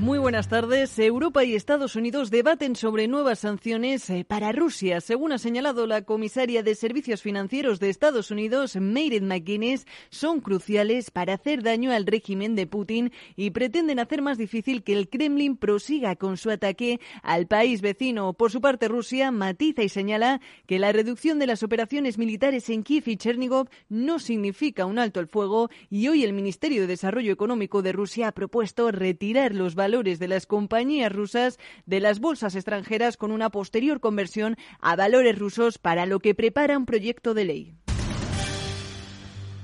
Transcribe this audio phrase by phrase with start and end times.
[0.00, 0.98] Muy buenas tardes.
[0.98, 5.02] Europa y Estados Unidos debaten sobre nuevas sanciones eh, para Rusia.
[5.02, 11.10] Según ha señalado la comisaria de Servicios Financieros de Estados Unidos, Meredith McGuinness, son cruciales
[11.10, 15.58] para hacer daño al régimen de Putin y pretenden hacer más difícil que el Kremlin
[15.58, 18.32] prosiga con su ataque al país vecino.
[18.32, 22.84] Por su parte, Rusia matiza y señala que la reducción de las operaciones militares en
[22.84, 27.34] Kiev y Chernigov no significa un alto al fuego y hoy el Ministerio de Desarrollo
[27.34, 32.20] Económico de Rusia ha propuesto retirar los valores valores de las compañías rusas de las
[32.20, 37.34] bolsas extranjeras con una posterior conversión a valores rusos para lo que prepara un proyecto
[37.34, 37.74] de ley.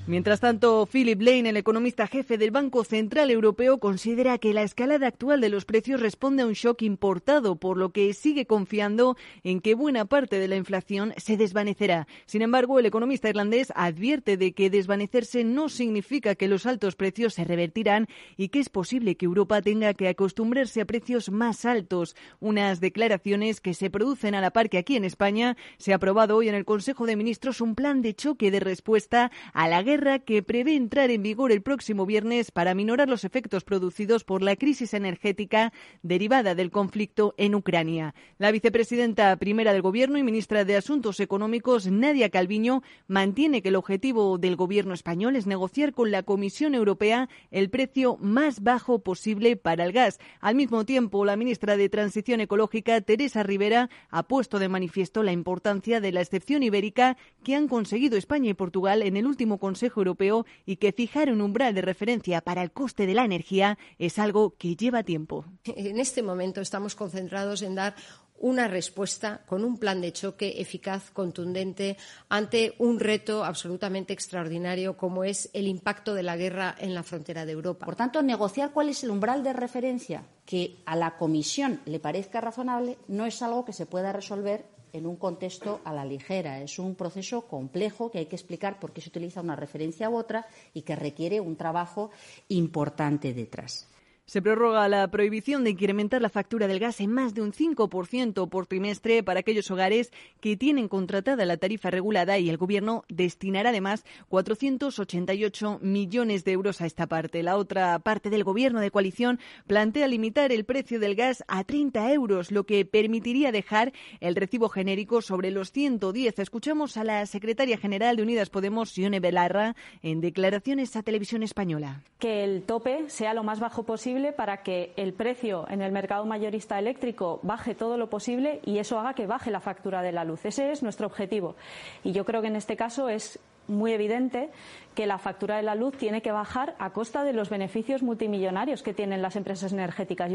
[0.08, 5.08] Mientras tanto, Philip Lane, el economista jefe del Banco Central Europeo, considera que la escalada
[5.08, 9.60] actual de los precios responde a un shock importado, por lo que sigue confiando en
[9.60, 12.06] que buena parte de la inflación se desvanecerá.
[12.24, 17.34] Sin embargo, el economista irlandés advierte de que desvanecerse no significa que los altos precios
[17.34, 22.14] se revertirán y que es posible que Europa tenga que acostumbrarse a precios más altos.
[22.38, 26.36] Unas declaraciones que se producen a la par que aquí en España se ha aprobado
[26.36, 29.95] hoy en el Consejo de Ministros un plan de choque de respuesta a la guerra
[29.96, 34.54] que prevé entrar en vigor el próximo viernes para minorar los efectos producidos por la
[34.54, 35.72] crisis energética
[36.02, 38.14] derivada del conflicto en Ucrania.
[38.36, 43.76] La vicepresidenta primera del Gobierno y ministra de Asuntos Económicos, Nadia Calviño, mantiene que el
[43.76, 49.56] objetivo del Gobierno español es negociar con la Comisión Europea el precio más bajo posible
[49.56, 50.18] para el gas.
[50.40, 55.32] Al mismo tiempo, la ministra de Transición Ecológica, Teresa Rivera, ha puesto de manifiesto la
[55.32, 59.85] importancia de la excepción ibérica que han conseguido España y Portugal en el último Consejo
[59.96, 64.18] Europeo y que fijar un umbral de referencia para el coste de la energía es
[64.18, 65.44] algo que lleva tiempo.
[65.64, 67.94] En este momento estamos concentrados en dar
[68.38, 71.96] una respuesta con un plan de choque eficaz, contundente,
[72.28, 77.46] ante un reto absolutamente extraordinario como es el impacto de la guerra en la frontera
[77.46, 77.86] de Europa.
[77.86, 82.40] Por tanto, negociar cuál es el umbral de referencia que a la Comisión le parezca
[82.40, 86.60] razonable no es algo que se pueda resolver en un contexto a la ligera.
[86.60, 90.16] Es un proceso complejo que hay que explicar por qué se utiliza una referencia u
[90.16, 92.10] otra y que requiere un trabajo
[92.48, 93.88] importante detrás.
[94.28, 98.48] Se prorroga la prohibición de incrementar la factura del gas en más de un 5%
[98.48, 100.10] por trimestre para aquellos hogares
[100.40, 106.80] que tienen contratada la tarifa regulada y el Gobierno destinará además 488 millones de euros
[106.80, 107.44] a esta parte.
[107.44, 109.38] La otra parte del Gobierno de coalición
[109.68, 114.68] plantea limitar el precio del gas a 30 euros, lo que permitiría dejar el recibo
[114.68, 116.40] genérico sobre los 110.
[116.40, 122.02] Escuchamos a la secretaria general de Unidas Podemos, Sione Belarra, en declaraciones a Televisión Española.
[122.18, 126.24] Que el tope sea lo más bajo posible para que el precio en el mercado
[126.24, 130.24] mayorista eléctrico baje todo lo posible y eso haga que baje la factura de la
[130.24, 130.44] luz.
[130.44, 131.56] Ese es nuestro objetivo.
[132.02, 133.38] Y yo creo que en este caso es
[133.68, 134.50] muy evidente
[134.94, 138.82] que la factura de la luz tiene que bajar a costa de los beneficios multimillonarios
[138.82, 140.30] que tienen las empresas energéticas.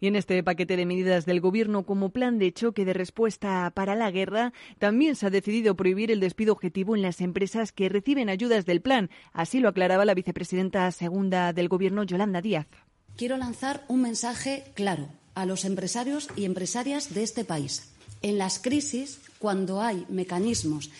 [0.00, 3.94] Y en este paquete de medidas del Gobierno como plan de choque de respuesta para
[3.94, 8.28] la guerra, también se ha decidido prohibir el despido objetivo en las empresas que reciben
[8.28, 9.10] ayudas del plan.
[9.32, 12.66] Así lo aclaraba la vicepresidenta segunda del Gobierno, Yolanda Díaz.
[13.16, 17.90] Quiero lanzar un mensaje claro a los empresarios y empresarias de este país.
[18.22, 20.90] En las crisis, cuando hay mecanismos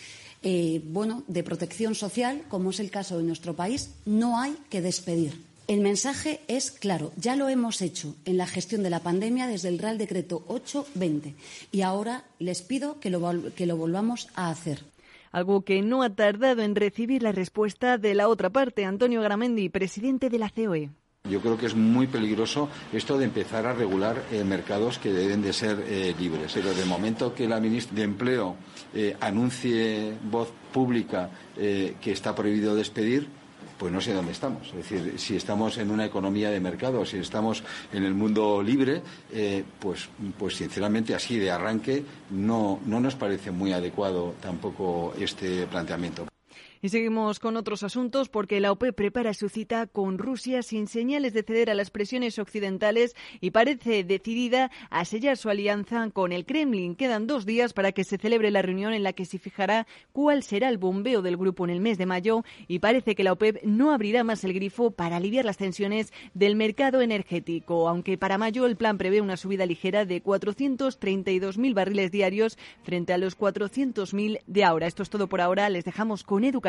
[0.41, 4.81] eh, bueno, de protección social, como es el caso de nuestro país, no hay que
[4.81, 5.48] despedir.
[5.69, 9.67] El mensaje es claro, ya lo hemos hecho en la gestión de la pandemia desde
[9.67, 11.35] el Real Decreto 820
[11.71, 13.21] y ahora les pido que lo,
[13.53, 14.83] que lo volvamos a hacer
[15.31, 18.83] algo que no ha tardado en recibir la respuesta de la otra parte.
[18.83, 20.89] Antonio Gramendi, presidente de la COE.
[21.29, 25.43] Yo creo que es muy peligroso esto de empezar a regular eh, mercados que deben
[25.43, 26.51] de ser eh, libres.
[26.51, 28.55] Pero de momento que la ministra de Empleo
[28.95, 33.27] eh, anuncie voz pública que está prohibido despedir,
[33.79, 34.67] pues no sé dónde estamos.
[34.67, 37.63] Es decir, si estamos en una economía de mercado, si estamos
[37.93, 39.01] en el mundo libre,
[39.31, 45.65] eh, pues, pues sinceramente así de arranque no, no nos parece muy adecuado tampoco este
[45.65, 46.27] planteamiento.
[46.81, 51.33] Y seguimos con otros asuntos porque la OPEP prepara su cita con Rusia sin señales
[51.33, 56.45] de ceder a las presiones occidentales y parece decidida a sellar su alianza con el
[56.45, 56.95] Kremlin.
[56.95, 60.41] Quedan dos días para que se celebre la reunión en la que se fijará cuál
[60.41, 63.61] será el bombeo del grupo en el mes de mayo y parece que la OPEP
[63.63, 68.65] no abrirá más el grifo para aliviar las tensiones del mercado energético, aunque para mayo
[68.65, 74.63] el plan prevé una subida ligera de 432.000 barriles diarios frente a los 400.000 de
[74.63, 74.87] ahora.
[74.87, 75.67] Esto es todo por ahora.
[75.67, 76.68] Les dejamos con educación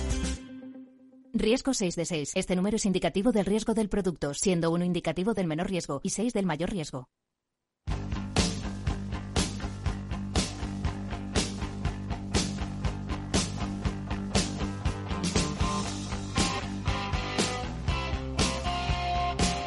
[1.33, 2.31] Riesgo 6 de 6.
[2.35, 6.09] Este número es indicativo del riesgo del producto, siendo uno indicativo del menor riesgo y
[6.09, 7.07] 6 del mayor riesgo.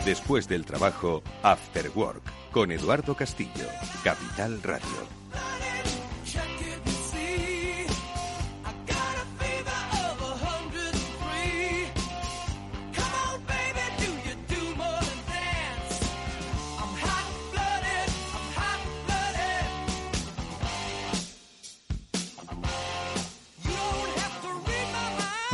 [0.05, 2.23] Después del trabajo, After Work,
[2.53, 3.67] con Eduardo Castillo,
[4.05, 5.15] Capital Radio.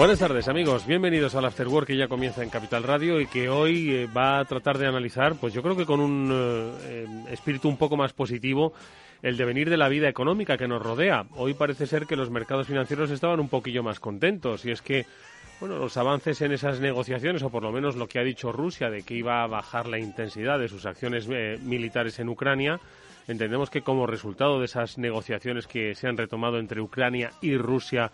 [0.01, 3.51] Buenas tardes amigos, bienvenidos al After Work que ya comienza en Capital Radio y que
[3.51, 7.69] hoy eh, va a tratar de analizar, pues yo creo que con un eh, espíritu
[7.69, 8.73] un poco más positivo,
[9.21, 11.27] el devenir de la vida económica que nos rodea.
[11.37, 15.05] Hoy parece ser que los mercados financieros estaban un poquillo más contentos y es que
[15.61, 18.89] bueno, los avances en esas negociaciones, o por lo menos lo que ha dicho Rusia
[18.89, 22.81] de que iba a bajar la intensidad de sus acciones eh, militares en Ucrania,
[23.29, 28.11] entendemos que como resultado de esas negociaciones que se han retomado entre Ucrania y Rusia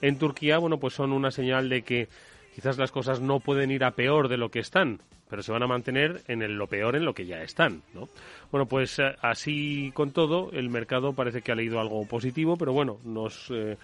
[0.00, 2.08] en Turquía, bueno, pues son una señal de que
[2.54, 5.62] quizás las cosas no pueden ir a peor de lo que están, pero se van
[5.62, 8.08] a mantener en lo peor en lo que ya están, ¿no?
[8.50, 12.72] Bueno, pues eh, así con todo, el mercado parece que ha leído algo positivo, pero
[12.72, 13.76] bueno, nos eh,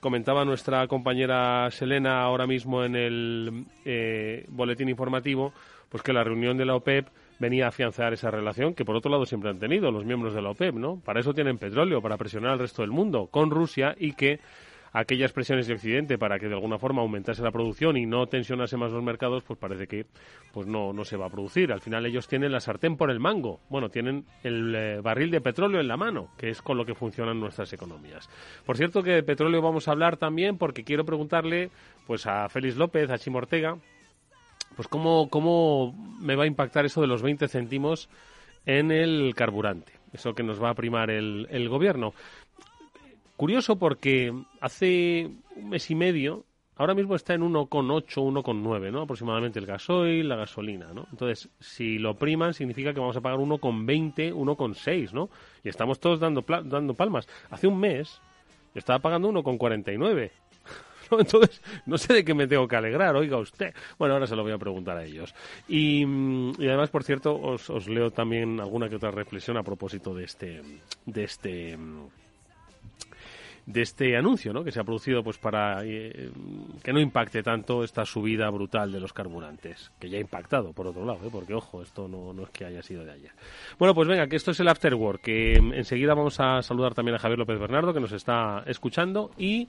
[0.00, 5.52] comentaba nuestra compañera Selena ahora mismo en el eh, boletín informativo,
[5.88, 9.10] pues que la reunión de la OPEP venía a afianzar esa relación que por otro
[9.10, 11.00] lado siempre han tenido los miembros de la OPEP, ¿no?
[11.04, 14.40] Para eso tienen petróleo, para presionar al resto del mundo con Rusia y que
[14.92, 18.76] aquellas presiones de Occidente para que de alguna forma aumentase la producción y no tensionase
[18.76, 20.06] más los mercados, pues parece que
[20.52, 21.72] pues no, no se va a producir.
[21.72, 23.60] Al final ellos tienen la sartén por el mango.
[23.68, 26.94] Bueno, tienen el eh, barril de petróleo en la mano, que es con lo que
[26.94, 28.28] funcionan nuestras economías.
[28.64, 31.70] Por cierto que de petróleo vamos a hablar también porque quiero preguntarle
[32.06, 33.76] pues a Félix López, a Chimo Ortega,
[34.74, 38.08] pues cómo, cómo me va a impactar eso de los 20 céntimos
[38.66, 42.12] en el carburante, eso que nos va a primar el, el gobierno.
[43.36, 46.46] Curioso porque hace un mes y medio,
[46.76, 49.02] ahora mismo está en 1,8, 1,9, ¿no?
[49.02, 51.06] Aproximadamente el gasoil, la gasolina, ¿no?
[51.10, 55.28] Entonces, si lo priman, significa que vamos a pagar 1,20, 1,6, ¿no?
[55.62, 57.28] Y estamos todos dando, dando palmas.
[57.50, 58.22] Hace un mes,
[58.74, 60.30] yo estaba pagando 1,49.
[61.10, 63.74] Entonces, no sé de qué me tengo que alegrar, oiga usted.
[63.98, 65.34] Bueno, ahora se lo voy a preguntar a ellos.
[65.68, 70.14] Y, y además, por cierto, os, os, leo también alguna que otra reflexión a propósito
[70.14, 70.62] de este,
[71.04, 71.78] de este
[73.66, 74.62] de este anuncio ¿no?
[74.62, 76.30] que se ha producido pues para eh,
[76.82, 80.86] que no impacte tanto esta subida brutal de los carburantes, que ya ha impactado por
[80.86, 81.30] otro lado, ¿eh?
[81.30, 83.32] porque ojo, esto no, no es que haya sido de ayer.
[83.78, 86.94] Bueno, pues venga, que esto es el After Work, que mm, enseguida vamos a saludar
[86.94, 89.68] también a Javier López Bernardo, que nos está escuchando, y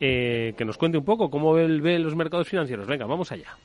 [0.00, 2.86] eh, que nos cuente un poco cómo ve, ve los mercados financieros.
[2.86, 3.56] Venga, vamos allá.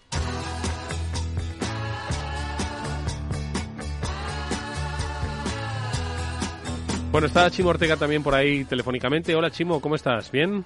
[7.11, 9.33] Bueno, está Chimo Ortega también por ahí telefónicamente.
[9.35, 10.31] Hola Chimo, ¿cómo estás?
[10.31, 10.63] ¿Bien?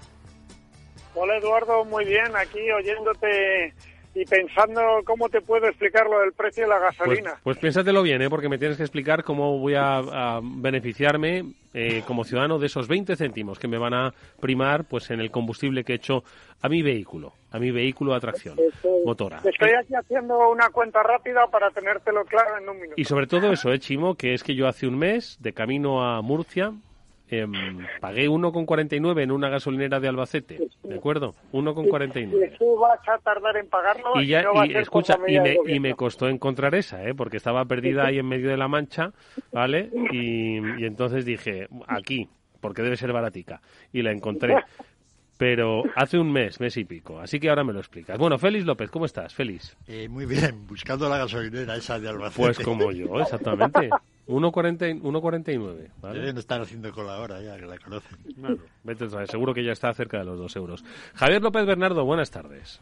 [1.16, 3.74] Hola Eduardo, muy bien, aquí oyéndote
[4.16, 7.30] y pensando cómo te puedo explicar lo del precio de la pues, gasolina.
[7.32, 8.30] Pues, pues piénsatelo bien, ¿eh?
[8.30, 11.44] porque me tienes que explicar cómo voy a, beneficiarme
[11.74, 15.32] eh, como ciudadano de esos 20 céntimos que me van a primar pues en el
[15.32, 16.24] combustible que he hecho
[16.62, 18.58] a mi vehículo, a mi vehículo a tracción
[19.06, 19.42] motora.
[19.44, 22.94] Estoy aquí haciendo una cuenta rápida para tenértelo claro en un minuto.
[22.98, 24.16] Y sobre todo eso, ¿eh, Chimo?
[24.16, 26.72] Que es que yo hace un mes, de camino a Murcia,
[27.42, 27.48] eh,
[28.00, 31.34] pagué 1,49 en una gasolinera de Albacete, ¿de acuerdo?
[31.52, 32.54] 1,49.
[32.54, 34.22] Eso vas a tardar en pagarlo.
[34.22, 37.14] Y, ya, y, escucha, y me, y me, costó encontrar esa, ¿eh?
[37.14, 39.12] porque estaba perdida ahí en medio de la mancha,
[39.52, 39.90] ¿vale?
[40.12, 42.30] Y, y entonces dije, aquí,
[42.64, 43.62] porque debe ser baratica.
[43.92, 44.56] Y la encontré.
[45.38, 47.20] pero hace un mes, mes y pico.
[47.20, 48.18] Así que ahora me lo explicas.
[48.18, 49.34] Bueno, Félix López, ¿cómo estás?
[49.34, 49.76] Félix.
[49.88, 52.42] Eh, muy bien, buscando la gasolinera esa de Albacete.
[52.42, 53.90] Pues como yo, exactamente.
[54.28, 55.92] 1,49.
[56.02, 56.20] ¿vale?
[56.20, 58.18] Deben estar haciendo cola ahora ya, que la conocen.
[58.84, 60.84] vete, seguro que ya está cerca de los dos euros.
[61.16, 62.82] Javier López Bernardo, buenas tardes.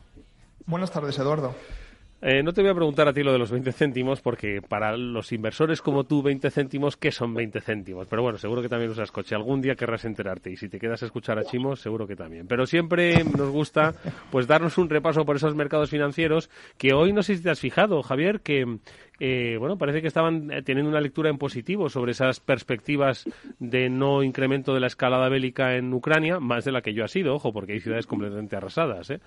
[0.66, 1.56] Buenas tardes, Eduardo.
[2.24, 4.96] Eh, no te voy a preguntar a ti lo de los 20 céntimos, porque para
[4.96, 8.06] los inversores como tú, 20 céntimos, ¿qué son 20 céntimos?
[8.08, 9.34] Pero bueno, seguro que también usas coche.
[9.34, 12.46] Algún día querrás enterarte y si te quedas a escuchar a Chimo, seguro que también.
[12.46, 13.96] Pero siempre nos gusta
[14.30, 17.60] pues darnos un repaso por esos mercados financieros que hoy no sé si te has
[17.60, 18.78] fijado, Javier, que,
[19.24, 23.24] eh, bueno, parece que estaban eh, teniendo una lectura en positivo sobre esas perspectivas
[23.60, 27.08] de no incremento de la escalada bélica en Ucrania, más de la que yo ha
[27.08, 29.12] sido, ojo, porque hay ciudades completamente arrasadas.
[29.12, 29.20] ¿eh?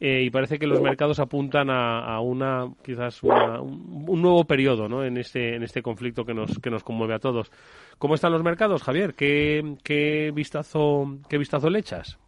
[0.00, 5.04] y parece que los mercados apuntan a, una, quizás, un, nuevo periodo ¿no?
[5.04, 7.52] en, este, en este conflicto que nos, que nos conmueve a todos.
[7.98, 9.12] ¿Cómo están los mercados, Javier?
[9.12, 12.21] ¿Qué, qué, vistazo, qué vistazo le echas?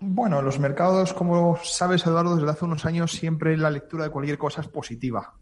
[0.00, 4.36] Bueno, los mercados, como sabes, Eduardo, desde hace unos años siempre la lectura de cualquier
[4.36, 5.34] cosa es positiva.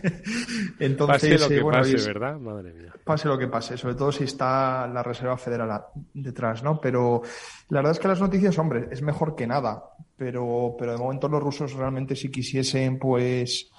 [0.80, 2.38] Entonces, pase lo que eh, pase, ¿verdad?
[2.38, 2.92] Madre mía.
[3.04, 5.84] Pase lo que pase, sobre todo si está la Reserva Federal
[6.14, 6.80] detrás, ¿no?
[6.80, 7.22] Pero
[7.68, 9.84] la verdad es que las noticias, hombre, es mejor que nada.
[10.16, 13.70] Pero, pero de momento los rusos realmente si quisiesen, pues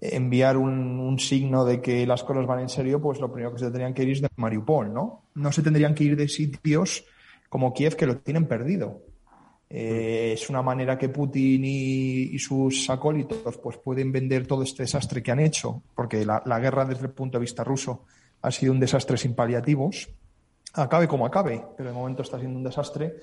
[0.00, 3.60] enviar un, un, signo de que las cosas van en serio, pues lo primero que
[3.60, 5.24] se tendrían que ir es de Mariupol, ¿no?
[5.34, 7.04] No se tendrían que ir de sitios
[7.48, 9.03] como Kiev que lo tienen perdido.
[9.76, 15.20] Eh, es una manera que Putin y, sus acólitos pues pueden vender todo este desastre
[15.20, 18.04] que han hecho, porque la, guerra desde el punto de vista ruso
[18.42, 20.08] ha sido un desastre sin paliativos.
[20.74, 23.16] Acabe como acabe, pero de momento está siendo un desastre.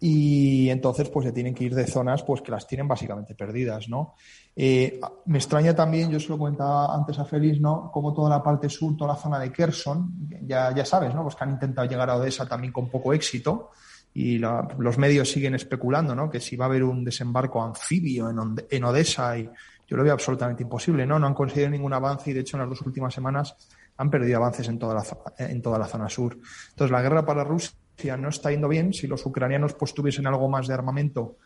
[0.00, 3.86] Y entonces pues se tienen que ir de zonas pues que las tienen básicamente perdidas,
[3.86, 4.14] ¿no?
[4.56, 7.90] Eh, me extraña también, yo se lo comentaba antes a Félix, ¿no?
[7.92, 11.24] Como toda la parte sur, toda la zona de Kherson, ya, ya sabes, ¿no?
[11.24, 13.70] Pues que han intentado llegar a Odessa también con poco éxito
[14.16, 16.30] y los medios siguen especulando, ¿no?
[16.30, 19.50] Que si va a haber un desembarco anfibio en, en, Odessa y
[19.88, 21.18] yo lo veo absolutamente imposible, ¿no?
[21.18, 23.56] No han conseguido ningún avance y de hecho en las dos últimas semanas
[23.96, 25.04] han perdido avances en toda la,
[25.44, 26.38] en toda la zona sur.
[26.70, 28.92] Entonces la guerra para Rusia no está yendo bien.
[28.92, 31.38] Si los ucranianos pues tuviesen algo más de armamento,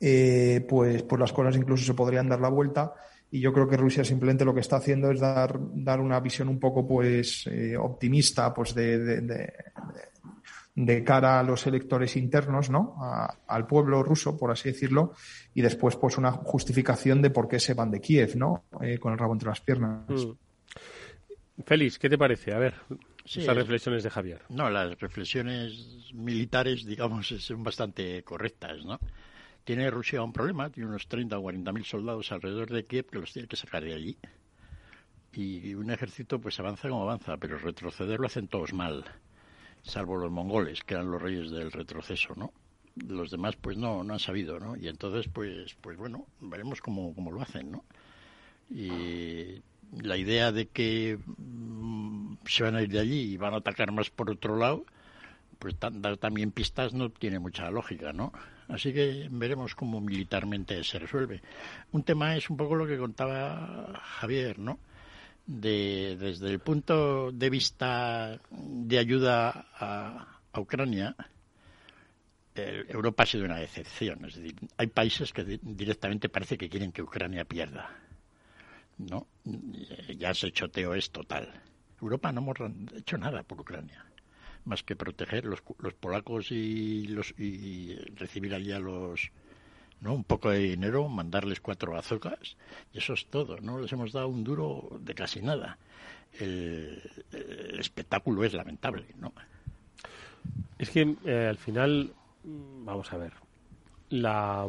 [0.00, 2.94] eh, pues, las cosas incluso se podrían dar la vuelta.
[3.30, 6.48] Y yo creo que Rusia simplemente lo que está haciendo es dar, dar una visión
[6.48, 9.20] un poco pues eh, optimista pues de
[11.04, 12.96] cara a los electores internos, ¿no?
[13.46, 15.14] al pueblo ruso, por así decirlo,
[15.54, 18.64] y después, pues, una justificación de por qué se van de Kiev, ¿no?
[18.82, 20.08] Eh, con el rabo entre las piernas.
[20.08, 21.62] Mm.
[21.64, 22.52] Félix, ¿qué te parece?
[22.52, 22.74] A ver,
[23.24, 24.42] esas reflexiones de Javier.
[24.50, 29.00] No, las reflexiones militares, digamos, son bastante correctas, ¿no?
[29.64, 33.18] Tiene Rusia un problema, tiene unos 30 o 40 mil soldados alrededor de Kiev que
[33.18, 34.18] los tiene que sacar de allí.
[35.32, 39.04] Y un ejército, pues, avanza como avanza, pero retroceder lo hacen todos mal
[39.86, 42.52] salvo los mongoles, que eran los reyes del retroceso, ¿no?
[43.06, 44.76] Los demás, pues no, no han sabido, ¿no?
[44.76, 47.84] Y entonces, pues, pues bueno, veremos cómo, cómo lo hacen, ¿no?
[48.70, 49.62] Y
[50.02, 53.92] la idea de que mm, se van a ir de allí y van a atacar
[53.92, 54.84] más por otro lado,
[55.58, 58.32] pues dar también pistas no tiene mucha lógica, ¿no?
[58.68, 61.40] Así que veremos cómo militarmente se resuelve.
[61.92, 64.78] Un tema es un poco lo que contaba Javier, ¿no?
[65.46, 71.14] De, desde el punto de vista de ayuda a, Ucrania,
[72.54, 74.24] Europa ha sido una decepción.
[74.24, 77.90] Es decir, hay países que directamente parece que quieren que Ucrania pierda.
[78.96, 79.26] ¿no?
[80.16, 81.62] Ya se choteo es total.
[82.00, 82.56] Europa no hemos
[82.96, 84.04] hecho nada por Ucrania,
[84.64, 89.30] más que proteger los, los polacos y, los, y recibir allí a los,
[90.00, 90.14] ¿no?
[90.14, 92.56] Un poco de dinero, mandarles cuatro bazocas
[92.92, 93.58] y eso es todo.
[93.60, 95.78] No les hemos dado un duro de casi nada.
[96.38, 97.00] El,
[97.78, 99.32] espectáculo es lamentable, ¿no?
[100.78, 102.12] Es que eh, al final,
[102.44, 103.32] vamos a ver,
[104.10, 104.66] la,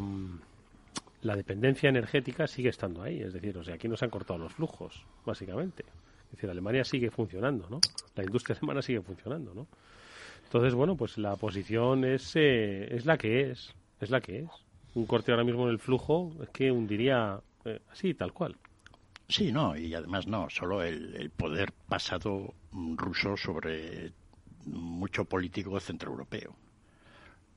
[1.22, 3.20] la dependencia energética sigue estando ahí.
[3.20, 5.84] Es decir, o sea, aquí nos han cortado los flujos, básicamente.
[6.26, 7.80] Es decir, Alemania sigue funcionando, ¿no?
[8.14, 9.66] La industria alemana sigue funcionando, ¿no?
[10.44, 14.48] Entonces, bueno, pues la posición es, eh, es la que es, es la que es
[14.98, 18.56] un corte ahora mismo en el flujo es que hundiría eh, así, tal cual.
[19.28, 24.12] Sí, no, y además no, solo el, poder pasado ruso sobre
[24.64, 26.54] mucho político centroeuropeo.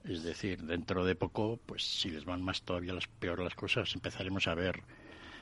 [0.03, 3.93] Es decir, dentro de poco, pues si les van más todavía las peor las cosas,
[3.95, 4.83] empezaremos a ver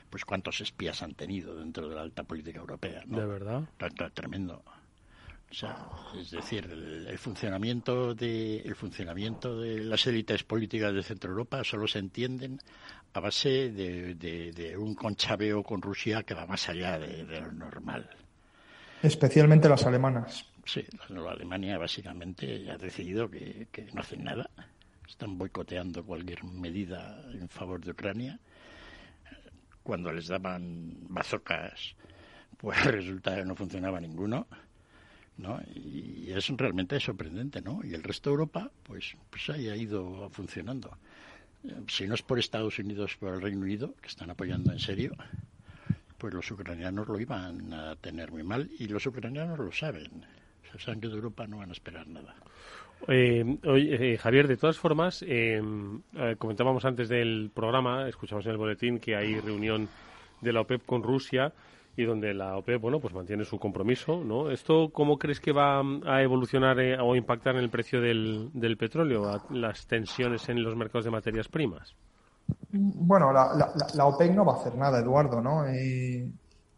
[0.08, 3.02] pues cuántos espías han tenido dentro de la alta política europea.
[3.06, 3.18] ¿no?
[3.18, 3.64] De verdad.
[4.14, 4.62] Tremendo.
[5.50, 5.76] O sea,
[6.16, 11.88] es decir, el, funcionamiento de el funcionamiento de las élites políticas de Centro Europa solo
[11.88, 12.60] se entienden
[13.12, 18.08] a base de, un conchabeo con Rusia que va más allá de, lo normal.
[19.02, 20.46] Especialmente las alemanas.
[20.64, 24.48] Sí, la Alemania básicamente ha decidido que, que no hacen nada.
[25.08, 28.38] Están boicoteando cualquier medida en favor de Ucrania.
[29.82, 31.96] Cuando les daban bazocas,
[32.56, 34.46] pues resulta que no funcionaba ninguno
[35.40, 35.60] ¿no?
[35.74, 37.80] Y es realmente sorprendente, ¿no?
[37.84, 40.96] Y el resto de Europa, pues, pues ahí ha ido funcionando.
[41.88, 45.14] Si no es por Estados Unidos, por el Reino Unido, que están apoyando en serio,
[46.16, 50.24] pues los ucranianos lo iban a tener muy mal y los ucranianos lo saben.
[50.62, 52.34] O sea, saben que de Europa no van a esperar nada.
[53.08, 55.62] Eh, oye, eh, Javier, de todas formas, eh,
[56.38, 59.88] comentábamos antes del programa, escuchamos en el boletín que hay reunión
[60.40, 61.52] de la OPEP con Rusia
[62.00, 64.50] y donde la OPEP, bueno, pues mantiene su compromiso, ¿no?
[64.50, 68.76] ¿Esto cómo crees que va a evolucionar eh, o impactar en el precio del, del
[68.78, 71.94] petróleo, las tensiones en los mercados de materias primas?
[72.72, 75.66] Bueno, la, la, OPEC no va a hacer nada, Eduardo, ¿no?
[75.66, 76.26] Eh,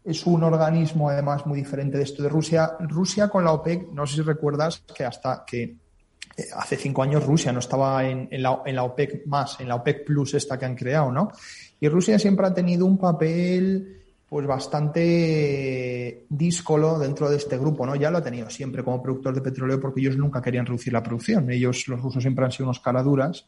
[0.03, 2.75] es un organismo además muy diferente de esto de Rusia.
[2.81, 7.25] Rusia con la OPEC, no sé si recuerdas que hasta que eh, hace cinco años
[7.25, 10.65] Rusia no estaba en, la, en, la, OPEC más, en la OPEC Plus esta que
[10.65, 11.31] han creado, ¿no?
[11.79, 14.02] Y Rusia siempre ha tenido un papel
[14.33, 17.95] pues bastante díscolo dentro de este grupo, ¿no?
[17.95, 21.03] Ya lo ha tenido siempre como productor de petróleo porque ellos nunca querían reducir la
[21.03, 21.51] producción.
[21.51, 23.45] Ellos, los rusos, siempre han sido unos caraduras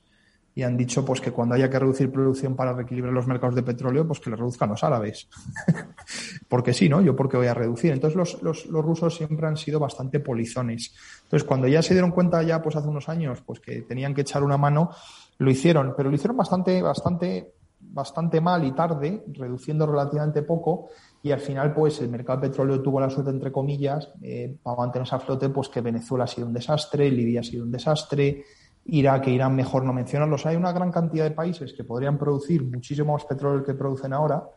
[0.53, 3.63] y han dicho pues que cuando haya que reducir producción para reequilibrar los mercados de
[3.63, 5.27] petróleo, pues que le reduzcan los árabes.
[6.49, 7.01] porque sí, ¿no?
[7.01, 7.91] Yo porque voy a reducir.
[7.91, 10.93] Entonces los, los, los, rusos siempre han sido bastante polizones.
[11.23, 14.21] Entonces cuando ya se dieron cuenta ya pues hace unos años pues que tenían que
[14.21, 14.91] echar una mano,
[15.39, 20.89] lo hicieron, pero lo hicieron bastante, bastante, bastante mal y tarde, reduciendo relativamente poco,
[21.21, 24.77] y al final pues el mercado de petróleo tuvo la suerte entre comillas eh, para
[24.77, 28.43] mantenerse a flote pues que Venezuela ha sido un desastre, Libia ha sido un desastre,
[28.85, 30.45] Irak e Irán mejor no mencionarlos.
[30.45, 34.47] Hay una gran cantidad de países que podrían producir muchísimo más petróleo que producen ahora,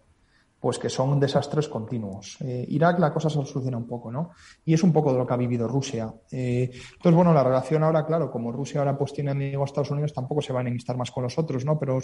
[0.61, 2.37] pues que son desastres continuos.
[2.41, 4.31] Eh, Irak la cosa se soluciona un poco, ¿no?
[4.65, 6.13] Y es un poco de lo que ha vivido Rusia.
[6.31, 9.91] Eh, entonces, bueno, la relación ahora, claro, como Rusia ahora pues tiene amigos a Estados
[9.91, 11.79] Unidos, tampoco se va a enemistar más con los otros, ¿no?
[11.79, 11.99] Pero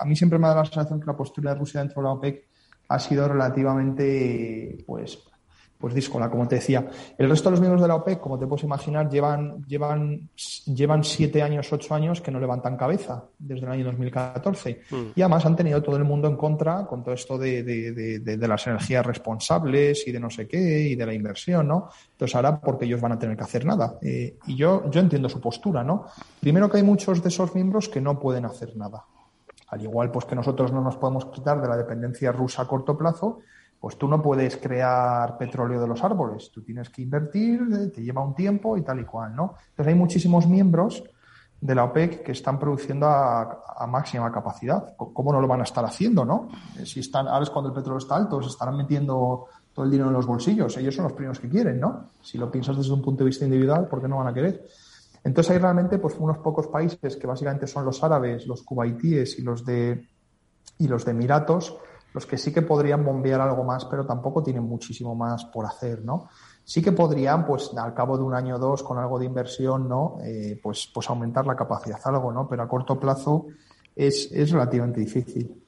[0.00, 2.14] a mí siempre me dado la sensación que la postura de Rusia dentro de la
[2.14, 2.46] OPEC
[2.88, 5.18] ha sido relativamente, pues,
[5.78, 6.88] pues díscola, como te decía.
[7.16, 10.28] El resto de los miembros de la OPEC, como te puedes imaginar, llevan, llevan,
[10.66, 14.82] llevan siete años, ocho años que no levantan cabeza desde el año 2014.
[14.90, 14.96] Mm.
[15.14, 18.48] Y además han tenido todo el mundo en contra con todo esto de, de, de,
[18.48, 21.90] las energías responsables y de no sé qué y de la inversión, ¿no?
[22.10, 23.98] Entonces ahora porque ellos van a tener que hacer nada.
[24.02, 26.06] Eh, y yo, yo entiendo su postura, ¿no?
[26.40, 29.04] Primero que hay muchos de esos miembros que no pueden hacer nada.
[29.68, 32.96] Al igual pues que nosotros no nos podemos quitar de la dependencia rusa a corto
[32.96, 33.40] plazo,
[33.80, 38.02] pues tú no puedes crear petróleo de los árboles, tú tienes que invertir, eh, te
[38.02, 39.54] lleva un tiempo y tal y cual, ¿no?
[39.70, 41.04] Entonces hay muchísimos miembros
[41.60, 44.96] de la OPEC que están produciendo a, máxima capacidad.
[44.96, 46.48] ¿Cómo no lo van a estar haciendo, no?
[46.78, 49.90] Eh, si están, ahora es cuando el petróleo está alto, se estarán metiendo todo el
[49.90, 50.76] dinero en los bolsillos.
[50.76, 52.10] Ellos son los primeros que quieren, ¿no?
[52.20, 54.66] Si lo piensas desde un punto de vista individual, ¿por qué no van a querer?
[55.24, 59.42] Entonces hay realmente pues unos pocos países que básicamente son los árabes, los cubaitíes y
[59.42, 60.06] los de
[60.78, 61.76] y los de Emiratos
[62.14, 66.04] los que sí que podrían bombear algo más, pero tampoco tienen muchísimo más por hacer,
[66.04, 66.28] ¿no?
[66.64, 69.88] Sí que podrían, pues al cabo de un año o dos, con algo de inversión,
[69.88, 70.18] ¿no?
[70.22, 72.48] Eh, pues, pues aumentar la capacidad algo, ¿no?
[72.48, 73.46] Pero a corto plazo
[73.94, 75.62] es, es relativamente difícil.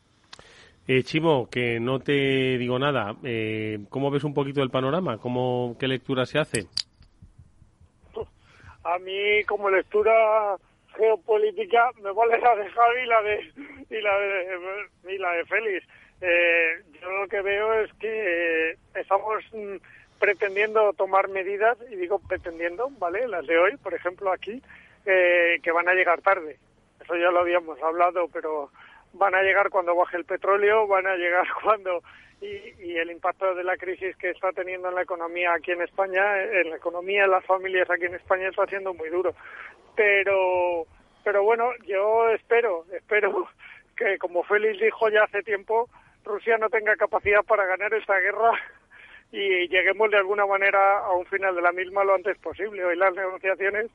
[0.87, 5.19] Eh, Chimo, que no te digo nada, eh, ¿cómo ves un poquito el panorama?
[5.19, 6.67] ¿Cómo, ¿Qué lectura se hace?
[8.83, 10.57] A mí, como lectura
[10.97, 15.45] geopolítica, me vale la de Javi y la de, y la de, y la de
[15.45, 15.87] Félix
[16.21, 19.77] eh, yo lo que veo es que estamos mm,
[20.19, 23.27] pretendiendo tomar medidas, y digo pretendiendo, ¿vale?
[23.27, 24.63] Las de hoy, por ejemplo, aquí,
[25.07, 26.59] eh, que van a llegar tarde.
[27.03, 28.71] Eso ya lo habíamos hablado, pero
[29.15, 32.03] van a llegar cuando baje el petróleo, van a llegar cuando...
[32.43, 35.83] Y, y el impacto de la crisis que está teniendo en la economía aquí en
[35.83, 39.35] España, en la economía de las familias aquí en España está siendo muy duro.
[39.95, 40.87] Pero,
[41.23, 43.47] pero bueno, yo espero, espero
[43.97, 45.91] que como Félix dijo ya hace tiempo,
[46.25, 48.53] Rusia no tenga capacidad para ganar esta guerra
[49.33, 52.85] y lleguemos de alguna manera a un final de la misma lo antes posible.
[52.85, 53.91] Hoy las negociaciones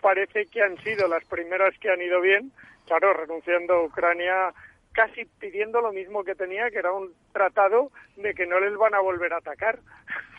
[0.00, 2.52] parece que han sido las primeras que han ido bien,
[2.86, 4.52] claro, renunciando a Ucrania
[4.92, 8.94] casi pidiendo lo mismo que tenía, que era un tratado de que no les van
[8.94, 9.78] a volver a atacar,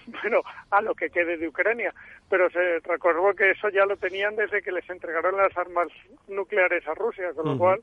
[0.21, 1.93] bueno, a lo que quede de Ucrania.
[2.29, 5.87] Pero se recordó que eso ya lo tenían desde que les entregaron las armas
[6.27, 7.81] nucleares a Rusia, con lo cual,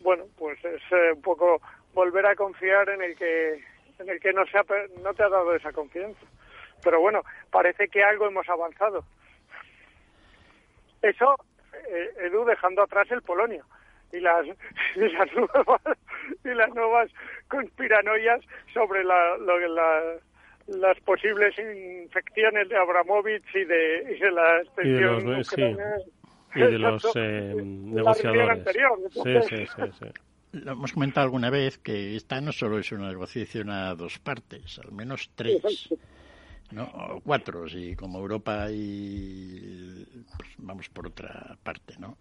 [0.00, 1.60] bueno, pues es eh, un poco
[1.94, 3.62] volver a confiar en el que
[3.98, 4.58] en el que no, se
[5.02, 6.20] no te ha dado esa confianza.
[6.82, 9.04] Pero bueno, parece que algo hemos avanzado.
[11.00, 11.36] Eso,
[11.88, 13.64] eh, Edu, dejando atrás el Polonia
[14.12, 14.46] y las,
[14.96, 15.80] y las nuevas
[16.44, 17.10] y las nuevas
[17.48, 18.40] conspiranoias
[18.72, 19.36] sobre la,
[20.66, 25.42] las posibles infecciones de Abramovich y de, y de la extensión
[26.54, 28.64] y de los, eh, negociadores.
[29.48, 29.66] sí, sí,
[29.98, 34.18] sí lo hemos comentado alguna vez que esta no solo es una negociación a dos
[34.18, 35.88] partes, al menos tres,
[36.70, 36.84] ¿no?
[36.84, 42.18] O cuatro, si como Europa y pues vamos por otra parte, ¿no?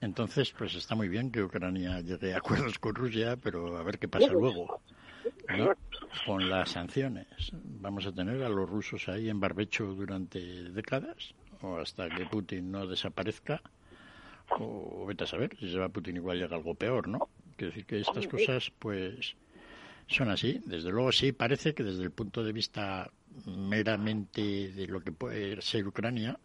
[0.00, 4.00] Entonces, pues está muy bien que Ucrania llegue a acuerdos con Rusia, pero a ver
[4.00, 4.82] qué pasa luego,
[5.56, 5.72] ¿no?
[6.26, 7.52] Con las sanciones.
[7.52, 11.34] ¿Vamos a tener a los rusos ahí en barbecho durante décadas?
[11.60, 13.62] ¿O hasta que Putin no desaparezca?
[14.58, 17.28] O vete a saber, si se va Putin igual llega algo peor, ¿no?
[17.56, 19.34] Quiero decir que estas cosas, pues,
[20.06, 20.60] son así.
[20.64, 23.10] Desde luego sí, parece que desde el punto de vista
[23.46, 26.38] meramente de lo que puede ser Ucrania,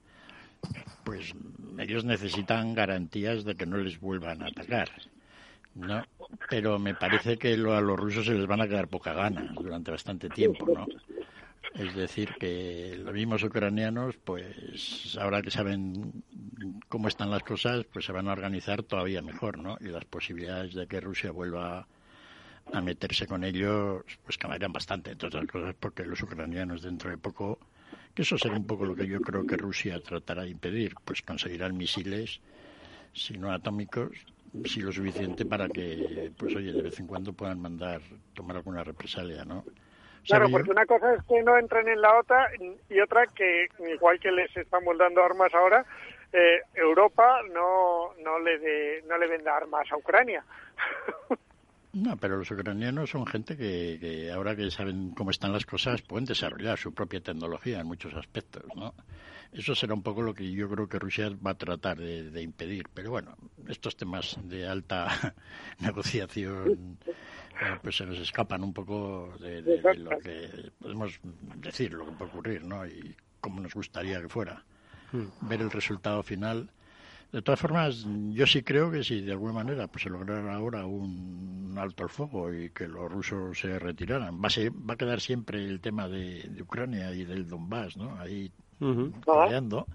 [1.04, 1.34] pues
[1.78, 4.90] ellos necesitan garantías de que no les vuelvan a atacar.
[5.76, 6.04] ¿no?
[6.50, 9.92] Pero me parece que a los rusos se les van a quedar poca ganas durante
[9.92, 10.88] bastante tiempo, ¿no?
[11.76, 16.24] Es decir, que los mismos ucranianos, pues ahora que saben
[16.90, 19.78] cómo están las cosas, pues se van a organizar todavía mejor, ¿no?
[19.80, 21.88] Y las posibilidades de que Rusia vuelva
[22.74, 27.18] a meterse con ellos, pues cambiarían bastante, entre otras cosas, porque los ucranianos dentro de
[27.18, 27.60] poco,
[28.14, 31.22] que eso será un poco lo que yo creo que Rusia tratará de impedir, pues
[31.22, 32.42] conseguirán misiles,
[33.14, 34.12] si no atómicos,
[34.66, 38.02] si lo suficiente para que, pues oye, de vez en cuando puedan mandar,
[38.34, 39.64] tomar alguna represalia, ¿no?
[40.28, 42.48] Claro, porque una cosa es que no entren en la OTAN
[42.90, 45.86] y otra que, igual que les estamos dando armas ahora,
[46.34, 50.44] eh, Europa no, no, le no le venda armas a Ucrania.
[51.94, 56.26] No, pero los ucranianos son gente que, ahora que saben cómo están las cosas pueden
[56.26, 58.94] desarrollar su propia tecnología en muchos aspectos, ¿no?
[59.52, 62.88] Eso será un poco lo que yo creo que Rusia va a tratar de, impedir.
[62.94, 63.36] Pero bueno,
[63.68, 65.08] estos temas de alta
[65.80, 67.00] negociación
[67.82, 69.62] pues se nos escapan un poco de,
[69.98, 71.20] lo que podemos
[71.58, 72.86] decir, lo que puede ocurrir, ¿no?
[72.86, 74.64] Y cómo nos gustaría que fuera.
[75.12, 75.28] Hmm.
[75.42, 76.70] Ver el resultado final
[77.32, 80.86] de todas formas, yo sí creo que si de alguna manera pues se lograra ahora
[80.86, 85.20] un alto al fuego y que los rusos se retiraran, va a, va a quedar
[85.20, 88.18] siempre el tema de, Ucrania y del Donbass, ¿no?
[88.18, 89.88] Ahí peleando.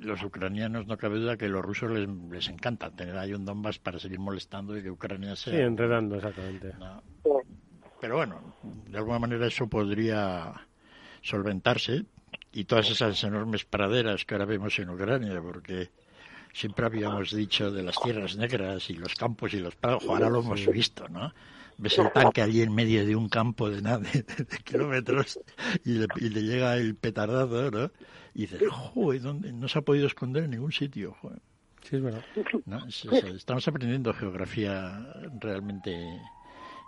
[0.00, 3.78] Los ucranianos no cabe duda que los rusos les, les encanta tener ahí un Donbass
[3.78, 5.54] para seguir molestando y que Ucrania sea...
[5.54, 6.74] Sí, enredando, exactamente.
[8.00, 10.52] Pero bueno, de alguna manera eso podría
[11.22, 12.04] solventarse
[12.52, 15.90] y todas esas enormes praderas que ahora vemos en Ucrania, porque
[16.52, 20.40] siempre habíamos dicho de las tierras negras y los campos y los prados, ahora lo
[20.40, 21.32] hemos visto, ¿no?
[21.78, 24.24] Ves el tanque allí en medio de un campo de nada de,
[24.64, 25.38] kilómetros
[25.84, 27.90] y le, llega el petardazo, ¿no?
[28.34, 29.52] Y dices, joder, ¿dónde?
[29.52, 31.40] no se ha podido esconder en ningún sitio, joder.
[31.82, 32.24] Sí, es verdad.
[33.34, 35.06] estamos aprendiendo geografía
[35.40, 36.20] realmente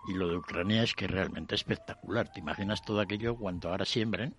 [0.09, 2.33] y lo de Ucrania es que es realmente espectacular.
[2.33, 4.35] ¿Te imaginas todo aquello cuando ahora siembren?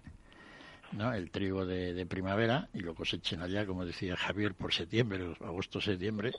[0.93, 1.13] ¿No?
[1.13, 6.31] el trigo de, primavera y lo cosechen allá, como decía Javier, por septiembre, agosto, septiembre,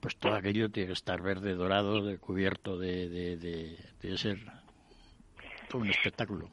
[0.00, 4.38] pues todo aquello tiene que estar verde, dorado, de, cubierto de, de, ser
[5.68, 6.48] todo un espectáculo.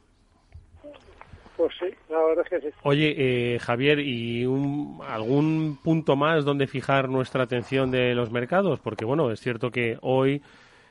[1.55, 2.75] Pues sí, la verdad es que sí.
[2.83, 8.79] Oye, eh, Javier, ¿y un, algún punto más donde fijar nuestra atención de los mercados?
[8.79, 10.43] Porque, bueno, es cierto que hoy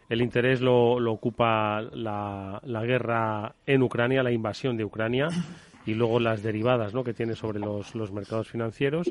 [0.09, 5.29] el interés lo, lo ocupa la, la guerra en Ucrania, la invasión de Ucrania
[5.87, 7.05] y luego las derivadas ¿no?
[7.05, 9.11] que tiene sobre los, los mercados financieros.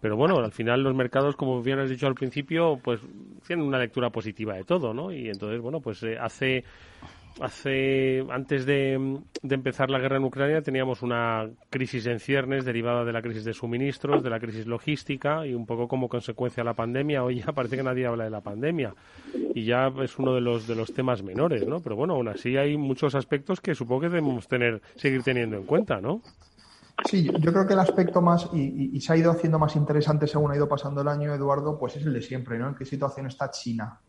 [0.00, 3.00] Pero bueno, al final los mercados, como bien has dicho al principio, pues
[3.46, 5.12] tienen una lectura positiva de todo, ¿no?
[5.12, 6.64] Y entonces, bueno, pues eh, hace
[7.40, 13.12] hace antes de, empezar la guerra en Ucrania teníamos una crisis en ciernes derivada de
[13.12, 16.74] la crisis de suministros, de la crisis logística y un poco como consecuencia de la
[16.74, 17.22] pandemia.
[17.22, 18.94] Hoy ya parece que nadie habla de la pandemia
[19.54, 21.80] y ya es uno de los de los temas menores, ¿no?
[21.80, 25.64] Pero bueno, aún así hay muchos aspectos que supongo que debemos tener seguir teniendo en
[25.64, 26.22] cuenta, ¿no?
[27.04, 30.50] Sí, yo creo que el aspecto más, y, se ha ido haciendo más interesante según
[30.50, 32.68] ha ido pasando el año, Eduardo, pues es el de siempre, ¿no?
[32.68, 34.00] ¿En qué situación está China?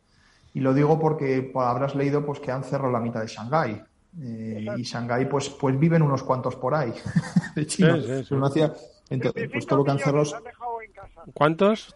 [0.57, 3.79] Y lo digo porque pues, habrás leído pues, que han cerrado la mitad de Shanghái.
[4.19, 6.91] Eh, y Shanghái pues, pues viven unos cuantos por ahí
[7.55, 7.99] de China.
[9.07, 10.23] Entonces, pues todo lo que han cerrado...
[11.35, 11.95] ¿Cuántos?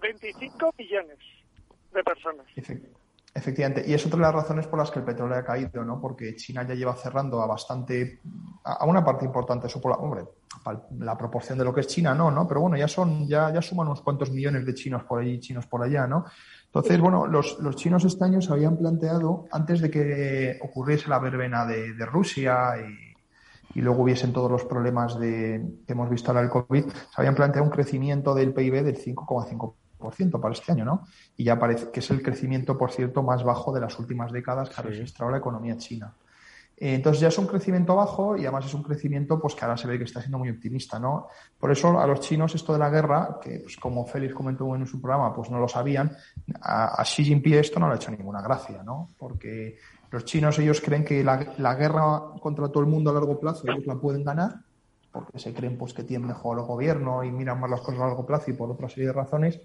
[0.00, 1.18] 25 millones
[1.92, 2.46] de personas.
[3.34, 6.00] Efectivamente, y es otra de las razones por las que el petróleo ha caído, ¿no?
[6.00, 8.20] Porque China ya lleva cerrando a bastante,
[8.62, 10.24] a una parte importante de su población, hombre,
[11.00, 12.48] la proporción de lo que es China, no, ¿no?
[12.48, 15.66] Pero bueno, ya son, ya, ya suman unos cuantos millones de chinos por allí, chinos
[15.66, 16.24] por allá, ¿no?
[16.74, 21.20] Entonces, bueno, los, los chinos este año se habían planteado, antes de que ocurriese la
[21.20, 22.74] verbena de, Rusia
[23.74, 27.36] y, luego hubiesen todos los problemas de, que hemos visto ahora el COVID, se habían
[27.36, 31.04] planteado un crecimiento del PIB del 5,5% para este año, ¿no?
[31.36, 34.68] Y ya parece que es el crecimiento, por cierto, más bajo de las últimas décadas
[34.68, 36.12] que ha registrado la economía china.
[36.84, 39.74] Eh, entonces ya es un crecimiento bajo y además es un crecimiento pues que ahora
[39.74, 41.28] se ve que está siendo muy optimista, ¿no?
[41.58, 44.86] Por eso a los chinos esto de la guerra, que pues, como Félix comentó en
[44.86, 46.14] su programa, pues no lo sabían,
[46.60, 49.12] a, Xi Jinping esto no le ha hecho ninguna gracia, ¿no?
[49.16, 49.78] Porque
[50.10, 53.86] los chinos ellos creen que la, guerra contra todo el mundo a largo plazo ellos
[53.86, 54.56] la pueden ganar
[55.10, 58.26] porque se creen pues que tienen mejor gobierno y miran más las cosas a largo
[58.26, 59.58] plazo y por otra serie de razones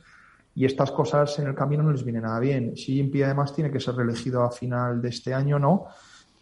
[0.55, 2.75] y estas cosas en el camino no les vienen nada bien.
[2.75, 5.87] Xi Jinping además tiene que ser reelegido a final de este año, ¿no?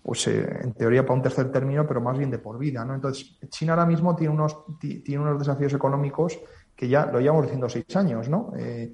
[0.07, 2.95] Pues eh, en teoría para un tercer término, pero más bien de por vida, ¿no?
[2.95, 6.39] Entonces, China ahora mismo tiene unos, tiene unos desafíos económicos
[6.73, 8.53] que ya lo llevamos diciendo seis años, ¿no?
[8.57, 8.93] Eh,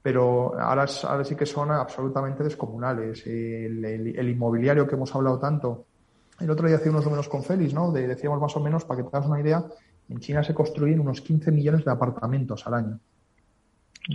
[0.00, 3.26] pero ahora, ahora sí que son absolutamente descomunales.
[3.26, 5.86] El, inmobiliario que hemos hablado tanto,
[6.38, 7.90] el otro día hacía unos números con Félix, ¿no?
[7.90, 9.64] decíamos más o menos, para que te hagas una idea,
[10.10, 13.00] en China se construyen unos 15 millones de apartamentos al año.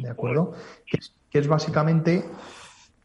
[0.01, 0.53] ¿De acuerdo?
[1.29, 2.23] Que es, básicamente,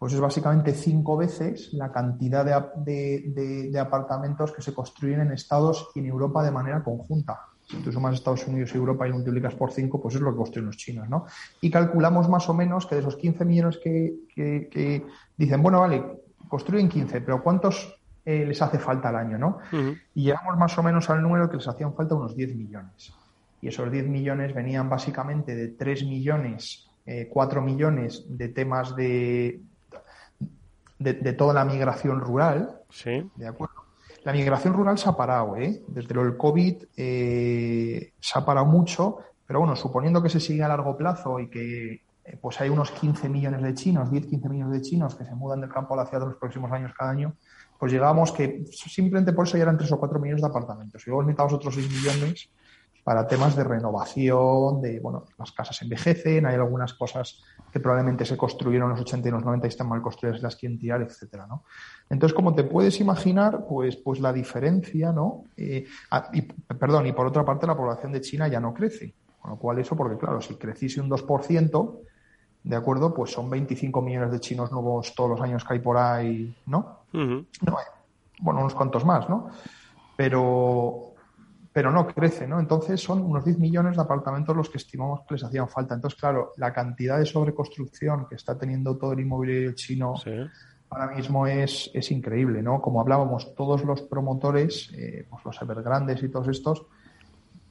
[0.03, 5.91] pues es básicamente cinco veces la cantidad de, de apartamentos que se construyen en Estados
[5.95, 7.39] y en Europa de manera conjunta
[7.69, 10.39] si tú sumas Estados Unidos y Europa y multiplicas por 5, pues es lo que
[10.39, 11.27] construyen los chinos, ¿no?
[11.61, 16.05] Y calculamos más o menos que de esos 15 millones que, dicen, bueno, vale,
[16.49, 19.59] construyen 15, pero ¿cuántos eh, les hace falta al año, no?
[20.15, 23.15] Y llegamos más o menos al número que les hacían falta unos 10 millones.
[23.61, 26.91] Y esos 10 millones venían básicamente de 3 millones,
[27.31, 29.63] 4 eh, millones de temas de,
[31.03, 32.81] de, de, toda la migración rural.
[32.91, 33.31] Sí.
[33.37, 33.83] ¿De acuerdo?
[34.25, 35.83] La migración rural se ha parado, ¿eh?
[35.89, 40.63] Desde lo del COVID eh, se ha parado mucho, pero bueno, suponiendo que se sigue
[40.63, 44.49] a largo plazo y que eh, pues hay unos 15 millones de chinos, 10, 15
[44.49, 46.93] millones de chinos que se mudan del campo a la ciudad en los próximos años
[46.97, 47.35] cada año,
[47.81, 51.05] pues llegamos que simplemente por eso ya eran 3 o 4 millones de apartamentos.
[51.05, 52.49] Y luego necesitamos otros 6 millones
[53.05, 58.37] para temas de renovación, de, bueno, las casas envejecen, hay algunas cosas que probablemente se
[58.37, 61.47] construyeron en los 80 y los 90 y están mal construidas las quieren tirar, etcétera,
[61.47, 61.65] ¿no?
[62.11, 65.45] Entonces, como te puedes imaginar, pues, pues la diferencia, ¿no?
[65.57, 65.87] Eh,
[66.33, 69.15] y, perdón, y por otra parte, la población de China ya no crece.
[69.41, 71.99] Con lo cual, eso, porque claro, si creciese un 2%,
[72.63, 73.13] ¿de acuerdo?
[73.13, 77.01] Pues son 25 millones de chinos nuevos todos los años que hay por ahí, ¿no?
[77.13, 77.77] no
[78.43, 79.51] bueno, unos cuantos más, ¿no?
[80.17, 81.12] Pero,
[81.73, 82.61] pero no crece, ¿no?
[82.61, 85.95] Entonces son unos 10 millones de apartamentos los que estimamos que les hacían falta.
[85.95, 90.15] Entonces, claro, la cantidad de sobreconstrucción que está teniendo todo el inmobiliario chino
[90.91, 92.83] ahora mismo es, es increíble, ¿no?
[92.83, 96.85] Como hablábamos, todos los promotores, eh, pues los Evergrandes y todos estos,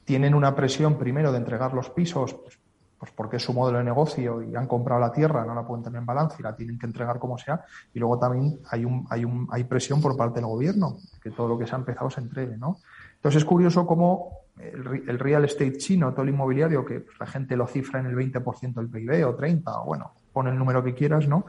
[0.04, 2.58] tienen una presión primero de entregar los pisos, pues,
[2.98, 5.84] pues, porque es su modelo de negocio y han comprado la tierra, no la pueden
[5.84, 7.64] tener en balance y la tienen que entregar como sea.
[7.94, 11.48] Y luego también hay, un, hay, un, hay presión por parte del gobierno, que todo
[11.48, 12.78] lo que se ha empezado se entregue, ¿no?
[13.22, 17.56] Entonces es curioso cómo el, real estate chino, todo el inmobiliario, que pues, la gente
[17.56, 20.92] lo cifra en el 20% del PIB o 30, o bueno, pone el número que
[20.92, 21.46] quieras, ¿no?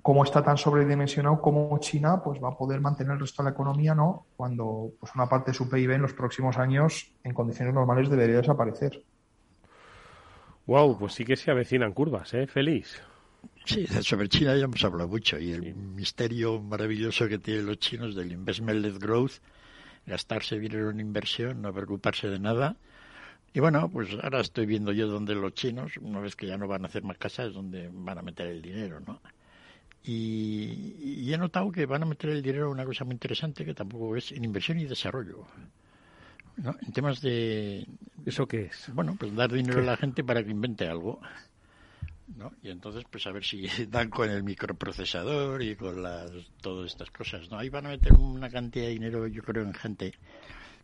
[0.00, 3.52] Cómo está tan sobredimensionado, cómo China pues va a poder mantener el resto de la
[3.52, 4.26] economía, ¿no?
[4.36, 8.36] Cuando pues una parte de su PIB en los próximos años, en condiciones normales, debería
[8.36, 9.02] desaparecer.
[10.66, 12.46] Wow, pues sí que se avecinan curvas, ¿eh?
[12.46, 13.02] Feliz.
[13.64, 18.14] Sí, sobre China ya hemos hablado mucho y el misterio maravilloso que tienen los chinos
[18.14, 19.40] del investment-led growth
[20.06, 22.76] gastarse dinero en inversión, no preocuparse de nada.
[23.52, 26.66] Y bueno, pues ahora estoy viendo yo donde los chinos, una vez que ya no
[26.66, 29.20] van a hacer más casas, donde van a meter el dinero, ¿no?
[30.06, 33.74] Y, he notado que van a meter el dinero en una cosa muy interesante que
[33.74, 35.46] tampoco es en inversión y desarrollo.
[36.58, 36.76] ¿no?
[36.82, 37.86] En temas de...
[38.26, 38.90] ¿Eso qué es?
[38.92, 41.20] Bueno, pues dar dinero a la gente para que invente algo.
[42.28, 42.52] ¿No?
[42.62, 47.10] Y entonces, pues a ver si dan con el microprocesador y con las, todas estas
[47.10, 47.58] cosas, ¿no?
[47.58, 50.14] Ahí van a meter una cantidad de dinero, yo creo, en gente,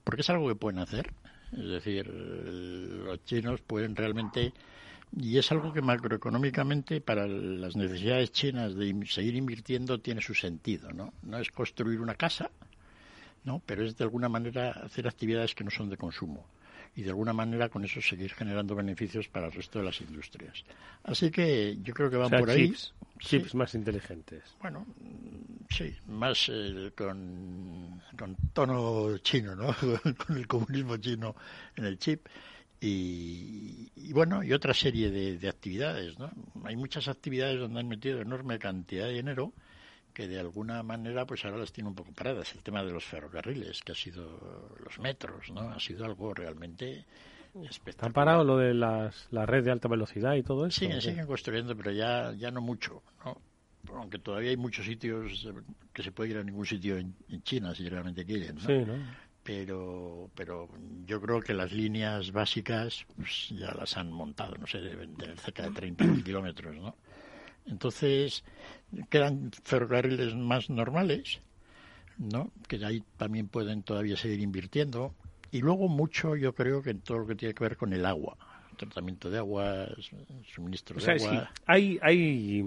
[0.04, 1.12] porque es algo que pueden hacer.
[1.52, 4.52] Es decir, los chinos pueden realmente,
[5.16, 10.92] y es algo que macroeconómicamente para las necesidades chinas de seguir invirtiendo tiene su sentido,
[10.92, 11.12] ¿no?
[11.22, 12.50] No es construir una casa,
[13.44, 13.62] ¿no?
[13.66, 16.46] Pero es de alguna manera hacer actividades que no son de consumo
[16.96, 20.64] y de alguna manera con eso seguir generando beneficios para el resto de las industrias.
[21.04, 22.74] Así que yo creo que van por ahí.
[23.18, 24.42] Chips, más inteligentes.
[24.60, 24.86] Bueno,
[25.68, 29.74] sí, más eh, con, con, tono chino, ¿no?
[30.26, 31.36] con el comunismo chino
[31.76, 32.26] en el chip.
[32.82, 36.30] Y, bueno, y otra serie de, de actividades, ¿no?
[36.64, 39.52] Hay muchas actividades donde han metido enorme cantidad de dinero
[40.12, 42.54] que de alguna manera pues ahora las tiene un poco paradas.
[42.54, 45.70] El tema de los ferrocarriles, que ha sido los metros, ¿no?
[45.70, 47.04] Ha sido algo realmente
[47.54, 48.06] espectacular.
[48.08, 50.80] ¿Han parado lo de las, la red de alta velocidad y todo eso?
[50.80, 53.40] Siguen, siguen construyendo, pero ya, ya no mucho, ¿no?
[53.94, 55.48] Aunque todavía hay muchos sitios
[55.92, 58.60] que se puede ir a ningún sitio en, China si realmente quieren, ¿no?
[58.60, 58.94] Sí, ¿no?
[59.42, 60.68] Pero, pero
[61.06, 65.38] yo creo que las líneas básicas pues, ya las han montado, no sé, deben tener
[65.38, 66.94] cerca de 30 kilómetros, ¿no?
[67.66, 68.44] Entonces,
[69.08, 71.40] quedan ferrocarriles más normales,
[72.18, 72.50] ¿no?
[72.68, 75.14] Que ahí también pueden todavía seguir invirtiendo.
[75.52, 78.06] Y luego mucho, yo creo que en todo lo que tiene que ver con el
[78.06, 78.36] agua,
[78.76, 79.88] tratamiento de agua,
[80.54, 81.50] suministro de agua.
[81.66, 82.64] hay, hay,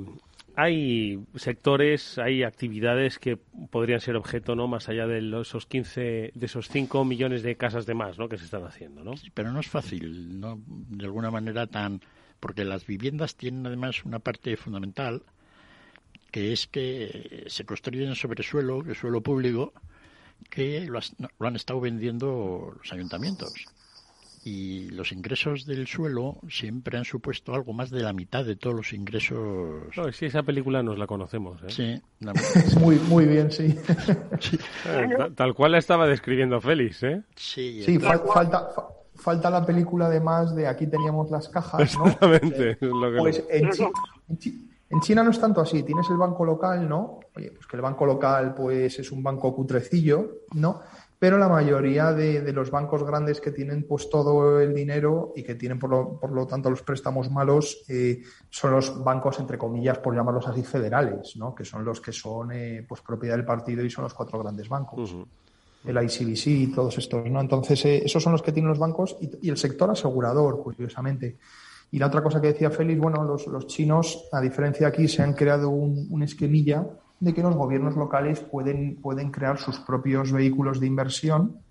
[0.55, 3.37] hay sectores, hay actividades que
[3.71, 4.67] podrían ser objeto, ¿no?
[4.67, 8.29] Más allá de esos 15, de esos 5 millones de casas de más, ¿no?
[8.29, 9.13] Que se están haciendo, ¿no?
[9.33, 10.61] pero no es fácil, ¿no?
[10.67, 12.01] De alguna manera tan
[12.43, 15.23] porque las viviendas tienen además una parte fundamental
[16.29, 19.71] que es que se construyen sobre suelo, que suelo público,
[20.49, 20.99] que lo,
[21.39, 23.53] han estado vendiendo los ayuntamientos.
[24.43, 28.75] y los ingresos del suelo siempre han supuesto algo más de la mitad de todos
[28.75, 29.95] los ingresos.
[29.95, 31.61] No, sí, esa película nos la conocemos.
[31.63, 31.69] ¿eh?
[31.69, 32.01] Sí,
[32.77, 33.73] muy, muy bien, sí.
[34.85, 37.23] Eh, tal cual la estaba describiendo Félix, ¿eh?
[37.37, 38.67] Sí, sí falta,
[39.15, 42.05] falta la película además de aquí teníamos las cajas, ¿no?
[42.05, 42.77] Exactamente.
[43.19, 43.69] pues en,
[44.89, 45.83] en, China no es tanto así.
[45.83, 47.19] Tienes el banco local, ¿no?
[47.35, 50.81] Oye, pues que el banco local pues es un banco cutrecillo, ¿no?
[51.23, 55.55] pero la mayoría de, los bancos grandes que tienen pues todo el dinero y que
[55.55, 59.99] tienen por lo, por lo tanto los préstamos malos eh, son los bancos entre comillas
[59.99, 61.55] por llamarlos así federales ¿no?
[61.55, 64.67] que son los que son eh, pues propiedad del partido y son los cuatro grandes
[64.67, 65.15] bancos
[65.85, 69.17] el ICBC y todos estos no entonces eh, esos son los que tienen los bancos
[69.19, 71.37] y, el sector asegurador curiosamente
[71.91, 75.21] y la otra cosa que decía Félix bueno los, chinos a diferencia de aquí se
[75.21, 76.85] han creado un, un esquemilla
[77.23, 81.61] de que los gobiernos locales pueden, pueden crear sus propios vehículos de inversión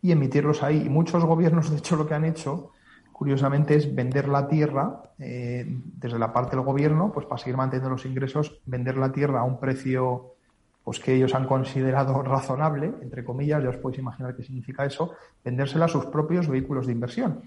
[0.00, 0.84] y emitirlos ahí.
[0.86, 2.70] Y muchos gobiernos, de hecho, lo que han hecho,
[3.12, 7.90] curiosamente, es vender la tierra eh, desde la parte del gobierno, pues para seguir manteniendo
[7.90, 10.36] los ingresos, vender la tierra a un precio
[10.84, 15.12] pues que ellos han considerado razonable, entre comillas, ya os podéis imaginar qué significa eso,
[15.44, 17.42] vendérsela a sus propios vehículos de inversión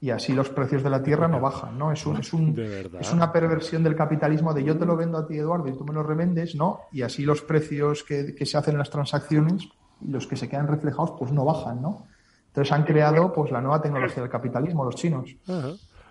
[0.00, 1.92] y así los precios de la tierra no bajan, ¿no?
[1.92, 2.58] Es, un, es, un,
[2.98, 5.84] es una perversión del capitalismo de yo te lo vendo a ti, Eduardo, y tú
[5.84, 6.80] me lo revendes, ¿no?
[6.90, 9.68] Y así los precios que, se hacen en las transacciones
[10.08, 12.06] los que se quedan reflejados, pues no bajan, ¿no?
[12.46, 15.36] Entonces han creado pues la nueva tecnología del capitalismo, los chinos.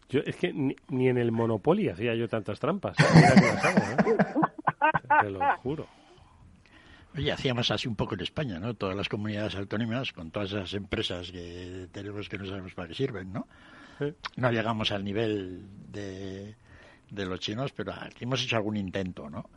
[0.09, 2.95] Yo, es que ni, en el Monopoly hacía yo tantas trampas.
[2.99, 4.15] ¿eh?
[5.21, 5.87] Te lo juro.
[7.15, 8.75] Oye, hacíamos así un poco en España, ¿no?
[8.75, 12.93] Todas las comunidades autónomas con todas esas empresas que tenemos que no sabemos para qué
[12.93, 13.47] sirven, ¿no?
[14.37, 16.55] No llegamos al nivel de,
[17.09, 19.49] de los chinos, pero aquí hemos hecho algún intento, ¿no?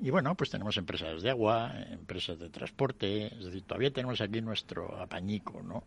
[0.00, 4.40] Y bueno, pues tenemos empresas de agua, empresas de transporte, es decir, todavía tenemos aquí
[4.40, 5.84] nuestro apañico, ¿no?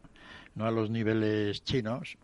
[0.55, 2.17] No a los niveles chinos,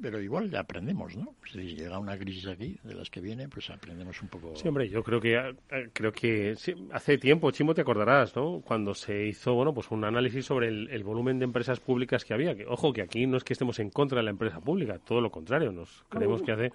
[0.00, 1.34] pero igual ya aprendemos, ¿no?
[1.50, 4.56] Si llega una crisis aquí, de las que viene, pues aprendemos un poco.
[4.56, 6.54] Sí, hombre, yo creo que eh, creo que
[6.92, 8.60] hace tiempo, Chimo, te acordarás, ¿no?
[8.60, 12.54] Cuando se hizo, bueno, pues un análisis sobre el, volumen de empresas públicas que había.
[12.56, 15.20] Que, ojo, que aquí no es que estemos en contra de la empresa pública, todo
[15.20, 16.72] lo contrario, nos creemos que hace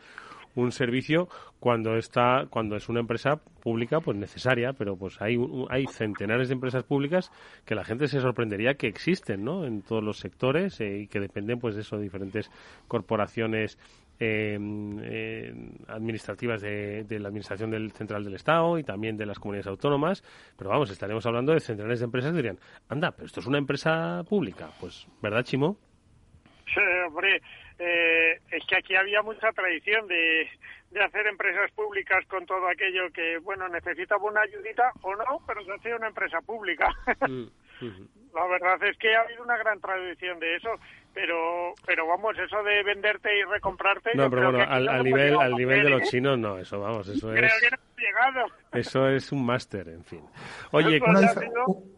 [0.56, 1.28] un servicio
[1.60, 5.38] cuando está cuando es una empresa pública pues necesaria pero pues hay
[5.70, 7.32] hay centenares de empresas públicas
[7.66, 11.20] que la gente se sorprendería que existen no en todos los sectores eh, y que
[11.20, 12.50] dependen pues de eso diferentes
[12.88, 13.78] corporaciones
[14.18, 14.58] eh,
[15.02, 15.54] eh,
[15.90, 20.24] administrativas de, de, la administración del central del Estado y también de las comunidades autónomas,
[20.58, 23.58] pero vamos, estaremos hablando de centenares de empresas que dirían, anda, pero esto es una
[23.58, 25.78] empresa pública, pues, ¿verdad, Chimo?
[26.74, 27.42] Sí, hombre,
[27.80, 30.50] eh, es que aquí había mucha tradición de,
[30.92, 35.64] de hacer empresas públicas con todo aquello que, bueno, necesitaba una ayudita o no, pero
[35.66, 36.88] se hacía una empresa pública.
[37.82, 40.70] Mm, La verdad es que ha habido una gran tradición de eso,
[41.14, 44.12] pero pero vamos, eso de venderte y recomprarte...
[44.16, 47.44] No, pero bueno, al, nivel, al nivel de los chinos no, eso vamos, eso Creo
[47.44, 47.62] es...
[47.62, 48.48] que no llegado.
[48.72, 50.22] Eso es un máster, en fin.
[50.72, 51.34] Oye, una,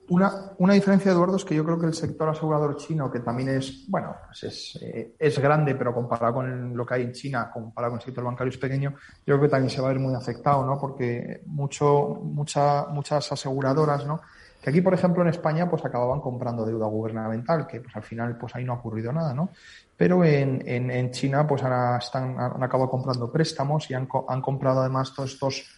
[0.09, 3.85] una, diferencia, Eduardo, es que yo creo que el sector asegurador chino, que también es,
[3.89, 7.91] bueno, pues es, eh, es grande, pero comparado con lo que hay en China, comparado
[7.91, 10.15] con el sector bancario es pequeño, yo creo que también se va a ver muy
[10.15, 10.79] afectado, ¿no?
[10.79, 14.21] Porque mucho, mucha, muchas aseguradoras, ¿no?
[14.61, 18.37] Que aquí, por ejemplo, en España, pues acababan comprando deuda gubernamental, que pues al final,
[18.37, 19.49] pues ahí no ha ocurrido nada, ¿no?
[19.95, 24.41] Pero en, en, en China, pues ahora están, han acabado comprando préstamos y han, han
[24.41, 25.76] comprado además todos estos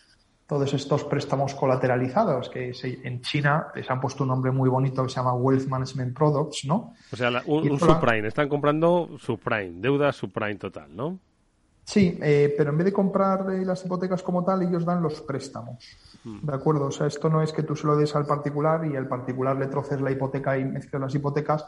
[0.49, 5.09] todos estos préstamos colateralizados, que en China se han puesto un nombre muy bonito que
[5.09, 6.95] se llama Wealth Management Products, ¿no?
[7.13, 11.19] O sea, un, subprime, están comprando subprime, deuda subprime total, ¿no?
[11.83, 15.21] Sí, eh, pero en vez de comprar eh, las hipotecas como tal, ellos dan los
[15.21, 15.85] préstamos.
[16.23, 16.39] Hmm.
[16.41, 16.87] ¿De acuerdo?
[16.87, 19.55] O sea, esto no es que tú se lo des al particular y al particular
[19.55, 21.63] le troces la hipoteca y mezcles las hipotecas.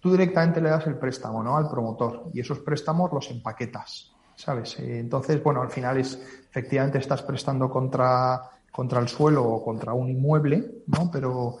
[0.00, 1.58] Tú directamente le das el préstamo, ¿no?
[1.58, 2.30] Al promotor.
[2.32, 4.13] Y esos préstamos los empaquetas.
[4.36, 4.78] ¿Sabes?
[4.78, 6.18] Eh, entonces, bueno, al final es,
[6.50, 11.10] efectivamente estás prestando contra, contra el suelo o contra un inmueble, ¿no?
[11.10, 11.58] Pero,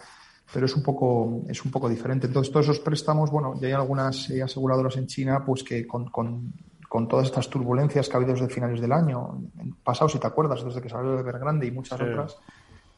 [0.52, 2.26] pero es un poco, es un poco diferente.
[2.26, 6.10] Entonces, todos esos préstamos, bueno, ya hay algunas eh, aseguradoras en China, pues que con,
[6.10, 6.52] con,
[6.88, 9.40] con, todas estas turbulencias que ha habido desde finales del año,
[9.82, 12.36] pasado, si te acuerdas, desde que salió de Evergrande y muchas otras,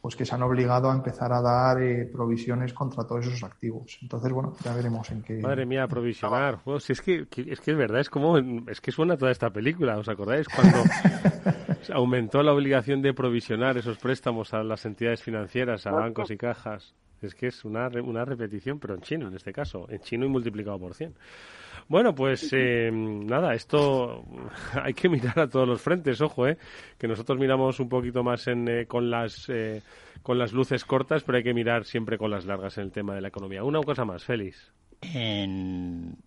[0.01, 3.97] pues que se han obligado a empezar a dar eh, provisiones contra todos esos activos.
[4.01, 5.39] Entonces, bueno, ya veremos en qué.
[5.39, 6.59] Madre mía, provisionar.
[6.79, 9.97] si es que, es que es verdad, es como es que suena toda esta película.
[9.97, 10.77] ¿Os acordáis cuando
[11.93, 16.93] aumentó la obligación de provisionar esos préstamos a las entidades financieras, a bancos y cajas?
[17.21, 20.29] Es que es una, una repetición, pero en chino en este caso, en chino y
[20.29, 21.15] multiplicado por 100.
[21.89, 24.25] Bueno, pues eh, nada, esto
[24.83, 26.57] hay que mirar a todos los frentes, ojo, eh,
[26.97, 29.81] que nosotros miramos un poquito más en, eh, con las eh,
[30.21, 33.15] con las luces cortas, pero hay que mirar siempre con las largas en el tema
[33.15, 33.63] de la economía.
[33.63, 34.73] Una cosa más, Félix.
[35.01, 36.17] En...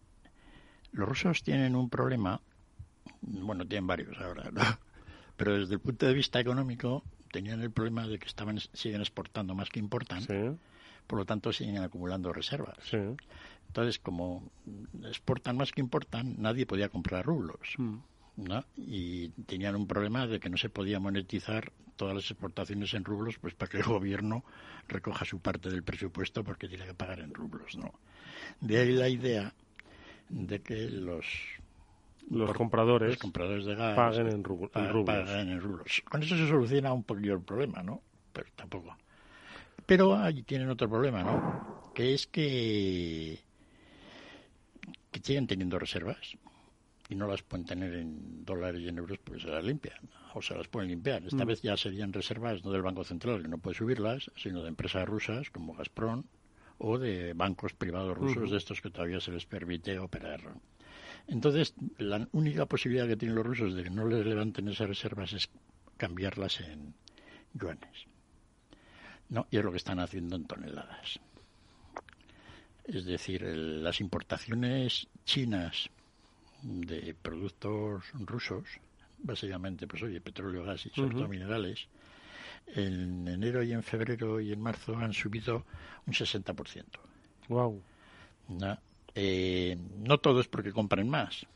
[0.93, 2.41] Los rusos tienen un problema,
[3.21, 4.63] bueno, tienen varios ahora, ¿no?
[5.37, 9.55] pero desde el punto de vista económico tenían el problema de que estaban siguen exportando
[9.55, 10.59] más que importan,
[11.11, 12.79] por lo tanto siguen acumulando reservas.
[13.67, 14.49] Entonces, como
[15.03, 17.75] exportan más que importan, nadie podía comprar rublos.
[17.79, 17.97] Mm.
[18.37, 18.65] ¿no?
[18.77, 23.39] Y tenían un problema de que no se podía monetizar todas las exportaciones en rublos,
[23.41, 24.45] pues para que el gobierno
[24.87, 27.93] recoja su parte del presupuesto porque tiene que pagar en rublos, ¿no?
[28.61, 29.53] De ahí la idea
[30.29, 31.27] de que los
[32.31, 34.71] los compradores, compradores de gas paguen en, rublos.
[34.77, 36.03] en rublos.
[36.09, 38.01] Con eso se soluciona un poquillo el problema, ¿no?
[38.33, 38.97] Pero tampoco.
[39.91, 41.91] Pero ahí tienen otro problema, ¿no?
[41.93, 43.41] Que es que
[45.11, 46.39] que siguen teniendo reservas
[47.09, 49.99] y no las pueden tener en dólares y en euros, pues se las limpian
[50.35, 51.25] o se las pueden limpiar.
[51.25, 51.49] Esta mm.
[51.49, 55.09] vez ya serían reservas no del Banco Central, que no puede subirlas, sino de empresas
[55.09, 56.23] rusas como Gazprom
[56.79, 60.55] o de bancos privados rusos de estos que todavía se les permite operar.
[61.27, 65.33] Entonces, la única posibilidad que tienen los rusos de que no les levanten esas reservas
[65.33, 65.51] es
[65.97, 66.95] cambiarlas en
[67.55, 68.07] yuanes.
[69.31, 71.21] No, y es lo que están haciendo en toneladas.
[72.85, 75.89] Es decir, las importaciones chinas
[76.63, 78.65] de productos rusos,
[79.19, 81.87] básicamente, pues oye, petróleo, gas y sobre todo minerales,
[82.67, 85.65] en enero y en febrero y en marzo han subido
[86.07, 86.85] un 60%.
[87.49, 87.81] Wow.
[88.49, 88.79] ¿No?
[89.15, 91.47] Eh, no todo es porque compren más.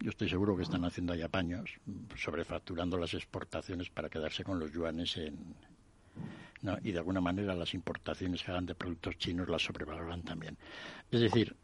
[0.00, 1.70] Yo estoy seguro que están haciendo ahí apaños,
[2.16, 5.54] sobrefacturando las exportaciones para quedarse con los yuanes en,
[6.62, 6.78] ¿no?
[6.82, 10.56] y de alguna manera las importaciones que hagan de productos chinos las sobrevaloran también.
[11.10, 11.54] Es decir,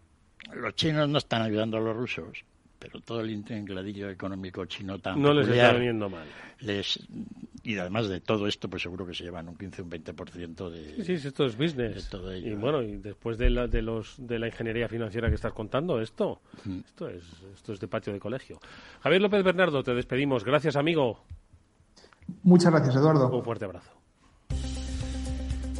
[0.53, 2.45] los chinos no están ayudando a los rusos,
[2.79, 6.27] pero todo el ingladillo económico chino tan no les está veniendo mal.
[6.61, 6.99] Les,
[7.63, 10.71] y además de todo esto, pues seguro que se llevan un 15 o un 20%
[10.71, 11.05] de.
[11.05, 12.09] Sí, sí, esto es business.
[12.09, 15.53] todo y bueno, y después de la, de, los, de la ingeniería financiera que estás
[15.53, 16.41] contando, esto,
[16.87, 17.25] esto, es,
[17.55, 18.61] esto es de patio de colegio.
[19.01, 20.45] Javier López Bernardo, te despedimos.
[20.45, 21.25] Gracias, amigo.
[22.43, 23.29] Muchas gracias, Eduardo.
[23.29, 23.98] Un fuerte abrazo.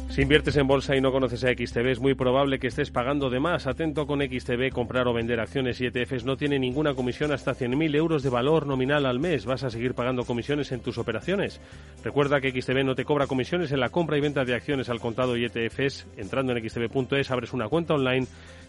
[0.09, 3.29] Si inviertes en bolsa y no conoces a XTB, es muy probable que estés pagando
[3.29, 3.67] de más.
[3.67, 7.95] Atento con XTB, comprar o vender acciones y ETFs no tiene ninguna comisión hasta 100.000
[7.95, 9.45] euros de valor nominal al mes.
[9.45, 11.61] ¿Vas a seguir pagando comisiones en tus operaciones?
[12.03, 14.99] Recuerda que XTB no te cobra comisiones en la compra y venta de acciones al
[14.99, 16.07] contado y ETFs.
[16.17, 18.25] Entrando en xtb.es abres una cuenta online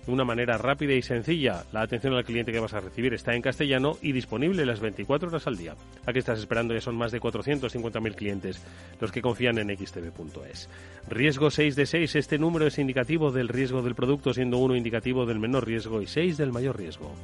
[0.06, 1.64] de una manera rápida y sencilla.
[1.72, 5.28] La atención al cliente que vas a recibir está en castellano y disponible las 24
[5.28, 5.74] horas al día.
[6.06, 6.74] ¿A qué estás esperando?
[6.74, 8.62] Ya son más de 450.000 clientes
[9.00, 10.68] los que confían en xtb.es.
[11.08, 12.16] Riesgo 6 de 6.
[12.16, 16.06] Este número es indicativo del riesgo del producto, siendo uno indicativo del menor riesgo y
[16.06, 17.14] 6 del mayor riesgo.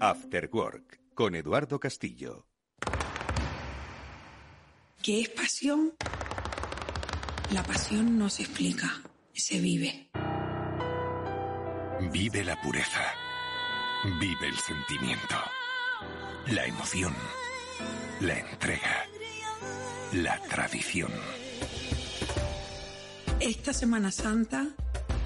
[0.00, 2.46] After Work con Eduardo Castillo.
[5.02, 5.92] ¿Qué es pasión?
[7.52, 9.02] La pasión no se explica
[9.38, 10.10] se vive.
[12.12, 13.02] Vive la pureza.
[14.20, 15.36] Vive el sentimiento.
[16.48, 17.14] La emoción.
[18.20, 19.06] La entrega.
[20.12, 21.12] La tradición.
[23.40, 24.68] Esta Semana Santa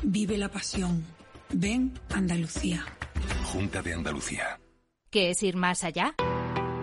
[0.02, 1.04] vive la pasión.
[1.50, 2.84] Ven Andalucía.
[3.44, 4.60] Junta de Andalucía.
[5.10, 6.14] ¿Qué es ir más allá?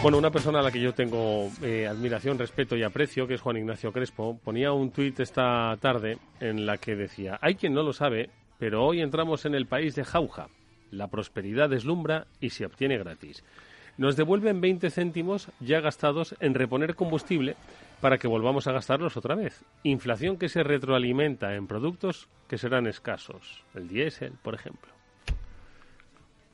[0.00, 3.40] Bueno, una persona a la que yo tengo eh, admiración, respeto y aprecio, que es
[3.40, 7.82] Juan Ignacio Crespo, ponía un tuit esta tarde en la que decía, hay quien no
[7.82, 8.30] lo sabe,
[8.60, 10.50] pero hoy entramos en el país de Jauja.
[10.92, 13.42] La prosperidad deslumbra y se obtiene gratis.
[13.96, 17.56] Nos devuelven 20 céntimos ya gastados en reponer combustible
[18.00, 19.64] para que volvamos a gastarlos otra vez.
[19.82, 23.64] Inflación que se retroalimenta en productos que serán escasos.
[23.74, 24.92] El diésel, por ejemplo.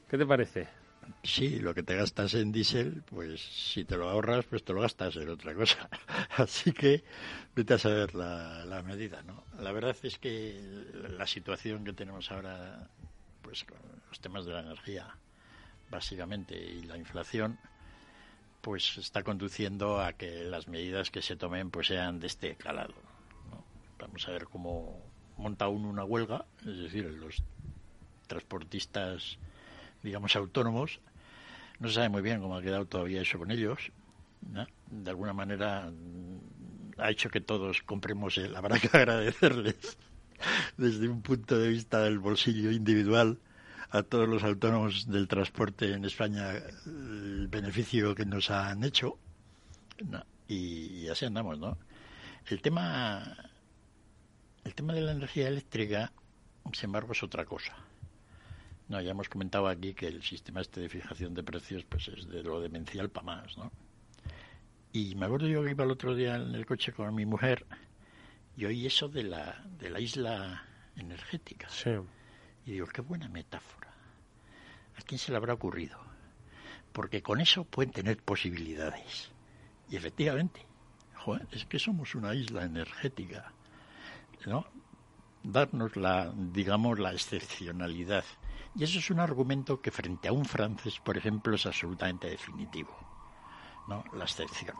[0.08, 0.83] ¿Qué te parece?
[1.22, 4.80] Sí, lo que te gastas en diésel, pues si te lo ahorras, pues te lo
[4.80, 5.88] gastas en otra cosa.
[6.36, 7.04] Así que
[7.54, 9.44] vete a saber la, la medida, ¿no?
[9.58, 10.60] La verdad es que
[11.16, 12.88] la situación que tenemos ahora,
[13.42, 13.78] pues con
[14.08, 15.16] los temas de la energía,
[15.90, 17.58] básicamente, y la inflación,
[18.60, 22.94] pues está conduciendo a que las medidas que se tomen pues sean de este calado.
[23.50, 23.64] ¿no?
[23.98, 25.02] Vamos a ver cómo
[25.36, 27.42] monta uno una huelga, es decir, los
[28.26, 29.38] transportistas,
[30.04, 31.00] digamos, autónomos,
[31.80, 33.90] no se sabe muy bien cómo ha quedado todavía eso con ellos.
[34.90, 38.54] De alguna manera mm, ha hecho que todos compremos él.
[38.54, 39.98] Habrá que agradecerles
[40.76, 43.40] desde un punto de vista del bolsillo individual
[43.90, 46.52] a todos los autónomos del transporte en España
[46.84, 49.18] el beneficio que nos han hecho.
[50.46, 51.78] Y, y así andamos, ¿no?
[52.46, 53.36] El tema,
[54.64, 56.12] el tema de la energía eléctrica,
[56.72, 57.74] sin embargo, es otra cosa.
[58.88, 62.28] No, ya hemos comentado aquí que el sistema este de fijación de precios pues es
[62.28, 63.72] de lo demencial para más, ¿no?
[64.92, 67.66] Y me acuerdo yo que iba el otro día en el coche con mi mujer
[68.56, 70.64] y oí eso de la, de la isla
[70.96, 71.68] energética.
[71.68, 71.90] Sí.
[72.66, 73.92] Y digo, qué buena metáfora.
[74.96, 75.98] ¿A quién se le habrá ocurrido?
[76.92, 79.32] Porque con eso pueden tener posibilidades.
[79.90, 80.64] Y efectivamente,
[81.14, 83.52] joder, es que somos una isla energética,
[84.46, 84.66] ¿no?
[85.42, 88.24] Darnos la, digamos, la excepcionalidad.
[88.76, 92.96] Y eso es un argumento que frente a un francés, por ejemplo, es absolutamente definitivo,
[93.86, 94.02] ¿no?
[94.12, 94.76] La excepción.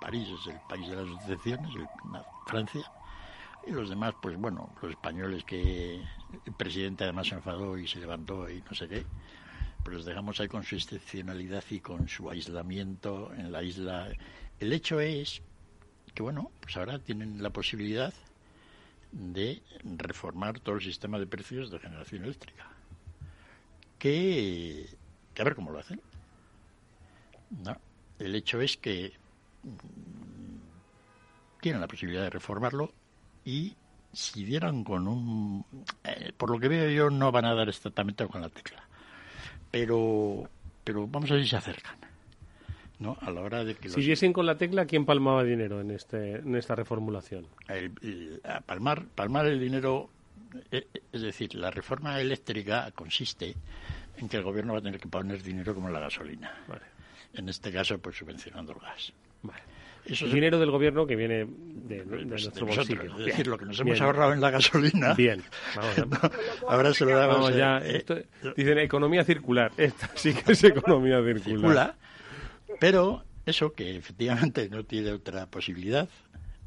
[0.00, 1.74] París es el país de las excepciones,
[2.44, 2.90] Francia,
[3.64, 6.04] y los demás, pues bueno, los españoles que
[6.44, 9.04] el presidente además se enfadó y se levantó y no sé qué,
[9.84, 14.08] pues los dejamos ahí con su excepcionalidad y con su aislamiento en la isla.
[14.58, 15.42] El hecho es
[16.12, 18.12] que, bueno, pues ahora tienen la posibilidad
[19.12, 22.68] de reformar todo el sistema de precios de generación eléctrica.
[23.98, 24.88] Que,
[25.34, 26.00] que a ver cómo lo hacen.
[28.18, 29.12] El hecho es que
[29.62, 32.92] mm, tienen la posibilidad de reformarlo
[33.44, 33.76] y
[34.12, 35.64] si dieran con un...
[36.04, 38.82] Eh, por lo que veo yo no van a dar exactamente con la tecla.
[39.70, 40.48] Pero,
[40.82, 42.05] pero vamos a ver si se acercan.
[42.98, 43.16] ¿No?
[43.20, 46.36] A la hora de que Si diesen con la tecla, ¿quién palmaba dinero en, este,
[46.36, 47.46] en esta reformulación?
[47.68, 50.08] El, el, palmar, palmar el dinero,
[50.70, 53.54] eh, es decir, la reforma eléctrica consiste
[54.16, 56.52] en que el gobierno va a tener que poner dinero como la gasolina.
[56.68, 56.82] Vale.
[57.34, 59.12] En este caso, pues subvencionando el gas.
[59.42, 59.60] Vale.
[60.06, 62.94] Eso el dinero del gobierno que viene de, de, de pues nuestro de bolsillo.
[62.94, 63.26] Nosotros, es Bien.
[63.28, 64.04] decir, lo que nos hemos Bien.
[64.04, 65.14] ahorrado en la gasolina.
[65.14, 65.42] Bien,
[65.76, 66.30] vamos, ¿no?
[66.68, 67.36] ahora se lo damos.
[67.38, 68.16] Vamos ya, eh, esto-
[68.56, 69.72] dicen economía circular.
[69.76, 71.42] Esta sí que es economía circular.
[71.42, 71.96] circula,
[72.80, 76.08] pero eso que efectivamente no tiene otra posibilidad,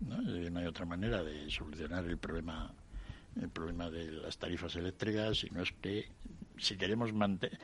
[0.02, 0.16] ¿no?
[0.36, 2.74] Eh, no hay otra manera de solucionar el problema
[3.40, 6.10] el problema de las tarifas eléctricas, sino es que
[6.58, 7.58] si queremos mantener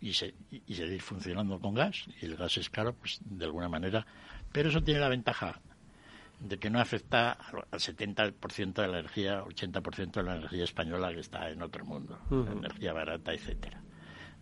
[0.00, 3.68] y, se- y seguir funcionando con gas, y el gas es caro, pues de alguna
[3.68, 4.06] manera,
[4.52, 5.60] pero eso tiene la ventaja
[6.38, 11.12] de que no afecta al al 70% de la energía, 80% de la energía española
[11.12, 12.50] que está en otro mundo, Ujú.
[12.50, 13.82] energía barata, etcétera.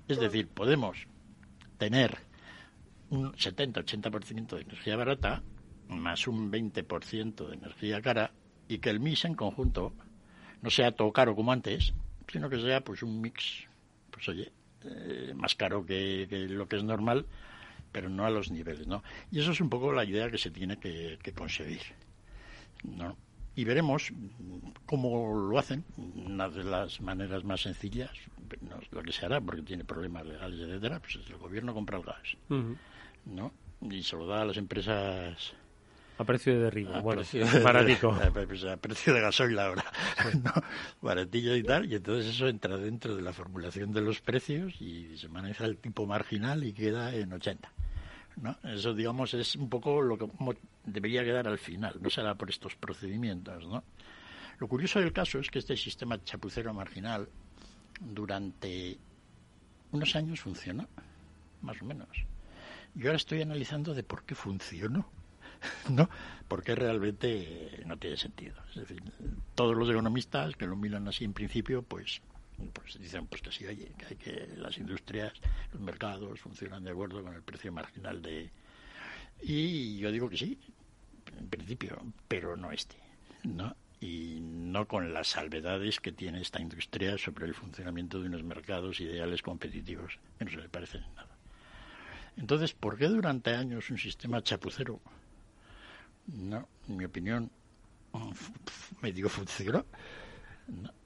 [0.06, 1.08] Es decir, podemos
[1.78, 2.18] tener
[3.10, 5.42] un 70-80% de energía barata
[5.88, 8.32] más un 20% de energía cara
[8.68, 9.94] y que el mix en conjunto
[10.60, 11.94] no sea todo caro como antes,
[12.30, 13.66] sino que sea pues un mix,
[14.10, 14.52] pues oye,
[14.84, 17.26] eh, más caro que, lo que es normal,
[17.90, 19.02] pero no a los niveles, ¿no?
[19.30, 21.82] Y eso es un poco la idea que se tiene que, que conseguir,
[22.84, 23.16] ¿no?
[23.54, 24.12] Y veremos
[24.86, 25.84] cómo lo hacen.
[25.96, 28.12] Una de las maneras más sencillas,
[28.60, 31.74] no es lo que se hará porque tiene problemas legales, etcétera, pues es el gobierno
[31.74, 32.36] compra el gas.
[33.26, 33.52] ¿No?
[33.82, 35.52] Y se lo da a las empresas
[36.18, 36.94] A precio de derribo.
[36.94, 38.10] a bueno, precio de- baratico.
[38.68, 39.84] a, a precio de gasoil ahora,
[40.42, 40.52] ¿no?
[41.00, 45.16] baratillo y tal, y entonces eso entra dentro de la formulación de los precios y
[45.16, 47.72] se maneja el tipo marginal y queda en 80.
[48.42, 48.56] ¿no?
[48.64, 50.26] Eso, digamos, es un poco lo que
[50.84, 53.66] debería quedar al final, no será por estos procedimientos.
[53.66, 53.82] ¿no?
[54.58, 57.28] Lo curioso del caso es que este sistema chapucero marginal
[58.00, 58.96] durante
[59.92, 60.86] unos años funcionó,
[61.62, 62.08] más o menos.
[62.94, 65.08] Yo ahora estoy analizando de por qué funcionó.
[65.90, 66.08] ¿no?
[66.46, 68.56] Porque realmente no tiene sentido.
[68.70, 69.02] Es decir,
[69.54, 72.20] todos los economistas que lo miran así en principio, pues,
[72.72, 75.32] pues dicen pues que sí, oye, que hay que las industrias,
[75.72, 78.50] los mercados funcionan de acuerdo con el precio marginal de...
[79.42, 80.58] Y yo digo que sí,
[81.38, 82.96] en principio, pero no este,
[83.44, 83.76] ¿no?
[84.00, 89.00] Y no con las salvedades que tiene esta industria sobre el funcionamiento de unos mercados
[89.00, 91.27] ideales competitivos, que no se le parecen en nada.
[92.38, 95.00] Entonces, ¿por qué durante años un sistema chapucero
[96.28, 97.50] no, en mi opinión,
[99.00, 99.84] medio funcionó.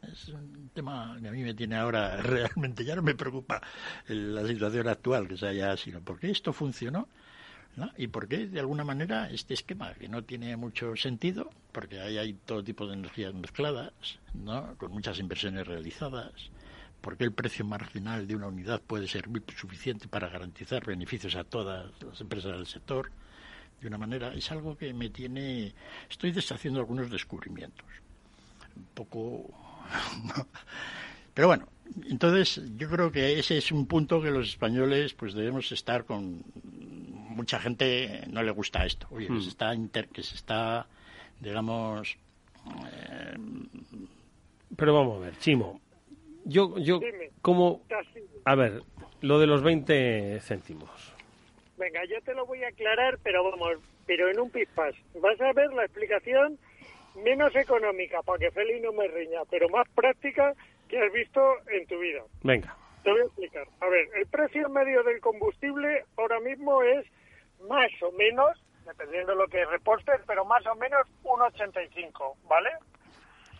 [0.02, 3.62] Es un tema que a mí me tiene ahora realmente, ya no me preocupa
[4.08, 7.08] la situación actual que sea ya, sino porque esto funcionó
[7.76, 7.90] ¿no?
[7.96, 12.32] y porque de alguna manera este esquema que no tiene mucho sentido, porque ahí hay
[12.34, 13.92] todo tipo de energías mezcladas,
[14.34, 14.74] ¿no?
[14.78, 16.32] con muchas inversiones realizadas,
[17.02, 21.90] porque el precio marginal de una unidad puede ser suficiente para garantizar beneficios a todas
[22.00, 23.10] las empresas del sector,
[23.80, 25.74] de una manera, es algo que me tiene,
[26.08, 27.84] estoy deshaciendo algunos descubrimientos,
[28.76, 29.50] un poco,
[31.34, 31.68] pero bueno,
[32.08, 36.44] entonces yo creo que ese es un punto que los españoles pues debemos estar con
[36.62, 39.74] mucha gente no le gusta esto, oye, que se está
[40.12, 40.86] que se está
[41.40, 42.16] digamos
[42.92, 43.36] eh,
[44.76, 45.81] pero vamos a ver, Chimo,
[46.44, 47.00] yo, yo,
[47.40, 47.82] como,
[48.44, 48.82] a ver,
[49.20, 51.14] lo de los 20 céntimos.
[51.76, 54.94] Venga, yo te lo voy a aclarar, pero vamos, pero en un pispás.
[55.14, 56.58] Vas a ver la explicación
[57.16, 60.54] menos económica, para que Feli no me riña, pero más práctica
[60.88, 61.40] que has visto
[61.70, 62.22] en tu vida.
[62.42, 62.76] Venga.
[63.02, 63.66] Te voy a explicar.
[63.80, 67.04] A ver, el precio medio del combustible ahora mismo es
[67.68, 72.70] más o menos, dependiendo de lo que repostes, pero más o menos 1,85, ¿vale?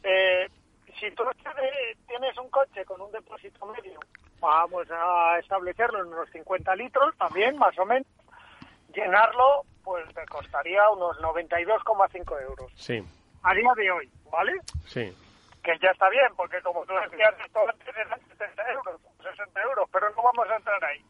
[0.04, 0.48] Eh,
[0.98, 1.24] si tú
[2.06, 4.00] tienes un coche con un depósito medio,
[4.40, 8.06] vamos a establecerlo en unos 50 litros, también más o menos,
[8.94, 12.72] llenarlo pues te costaría unos 92,5 euros.
[12.76, 13.02] Sí.
[13.42, 14.52] A día de hoy, ¿vale?
[14.86, 15.12] Sí.
[15.62, 19.88] Que ya está bien, porque como tú decías, esto antes era 70 euros, 60 euros,
[19.92, 21.04] pero no vamos a entrar ahí.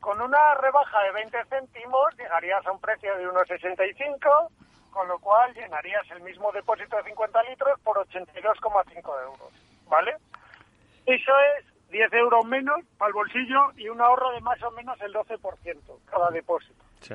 [0.00, 4.50] Con una rebaja de 20 céntimos llegarías a un precio de unos 65
[4.90, 9.52] con lo cual llenarías el mismo depósito de 50 litros por 82,5 euros,
[9.88, 10.16] ¿vale?
[11.06, 15.00] Eso es 10 euros menos para el bolsillo y un ahorro de más o menos
[15.00, 16.84] el 12% cada depósito.
[17.00, 17.14] Sí.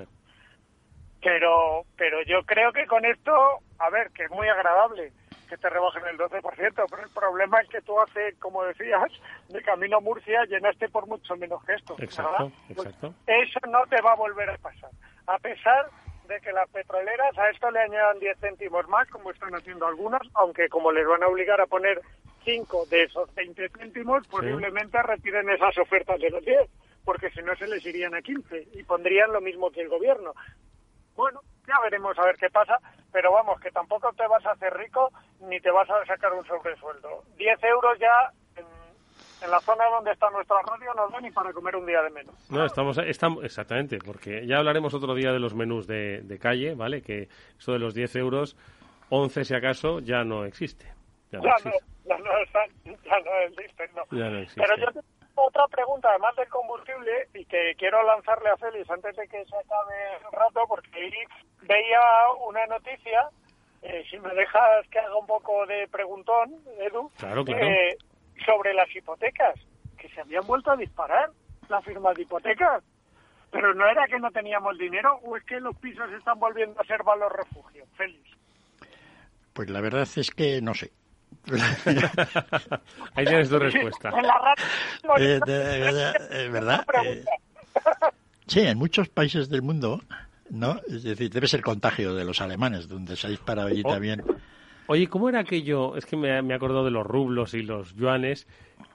[1.22, 3.32] Pero, pero yo creo que con esto,
[3.80, 5.12] a ver, que es muy agradable
[5.52, 6.42] que te rebajen el 12%,
[6.90, 9.12] pero el problema es que tú hace, como decías,
[9.50, 11.96] de camino a Murcia llenaste por mucho menos que esto.
[12.00, 13.14] Exacto, pues exacto.
[13.28, 14.90] eso no te va a volver a pasar.
[15.28, 15.90] A pesar
[16.32, 20.22] de que las petroleras a esto le añadan 10 céntimos más, como están haciendo algunas,
[20.36, 22.02] aunque como les van a obligar a poner
[22.46, 26.70] 5 de esos 20 céntimos, posiblemente retiren esas ofertas de los 10,
[27.04, 30.34] porque si no se les irían a 15 y pondrían lo mismo que el gobierno.
[31.16, 32.80] Bueno, ya veremos a ver qué pasa,
[33.12, 35.12] pero vamos, que tampoco te vas a hacer rico
[35.42, 37.24] ni te vas a sacar un sobresueldo.
[37.36, 38.32] 10 euros ya
[39.42, 42.10] en la zona donde está nuestra radio no da ni para comer un día de
[42.10, 42.36] menos.
[42.50, 47.02] No, estamos, estamos exactamente, porque ya hablaremos otro día de los menús de, calle, ¿vale?
[47.02, 47.28] Que
[47.58, 48.56] eso de los 10 euros,
[49.10, 50.86] 11 si acaso, ya no existe.
[51.32, 51.80] Ya no, existe.
[52.06, 52.26] ya no,
[52.86, 54.18] ya no existe, no.
[54.18, 54.62] Ya no existe.
[54.62, 59.16] Pero yo tengo otra pregunta, además del combustible, y que quiero lanzarle a Félix antes
[59.16, 61.12] de que se acabe el rato, porque ahí
[61.64, 62.00] veía
[62.46, 63.30] una noticia,
[63.82, 67.66] eh, si me dejas que haga un poco de preguntón, Edu, claro, claro.
[67.66, 67.98] Eh,
[68.46, 69.56] sobre las hipotecas,
[69.98, 71.30] que se habían vuelto a disparar
[71.70, 72.84] las firmas de hipotecas.
[73.52, 76.86] Pero no era que no teníamos dinero o es que los pisos están volviendo a
[76.86, 77.86] ser valor refugio.
[77.98, 78.30] Félix.
[79.54, 80.92] Pues la verdad es que no sé.
[83.16, 84.10] Ahí tienes tu respuesta.
[84.10, 84.56] En la
[85.20, 85.40] eh,
[86.32, 86.86] eh, ¿Verdad?
[87.04, 87.26] Eh,
[88.48, 90.02] sí, en muchos países del mundo,
[90.50, 90.80] ¿no?
[90.88, 93.92] Es decir, debe ser contagio de los alemanes, donde se ha disparado allí Oh.
[93.92, 94.24] también.
[94.92, 95.96] Oye, ¿cómo era aquello?
[95.96, 98.46] Es que me, me he acordado de los rublos y los yuanes,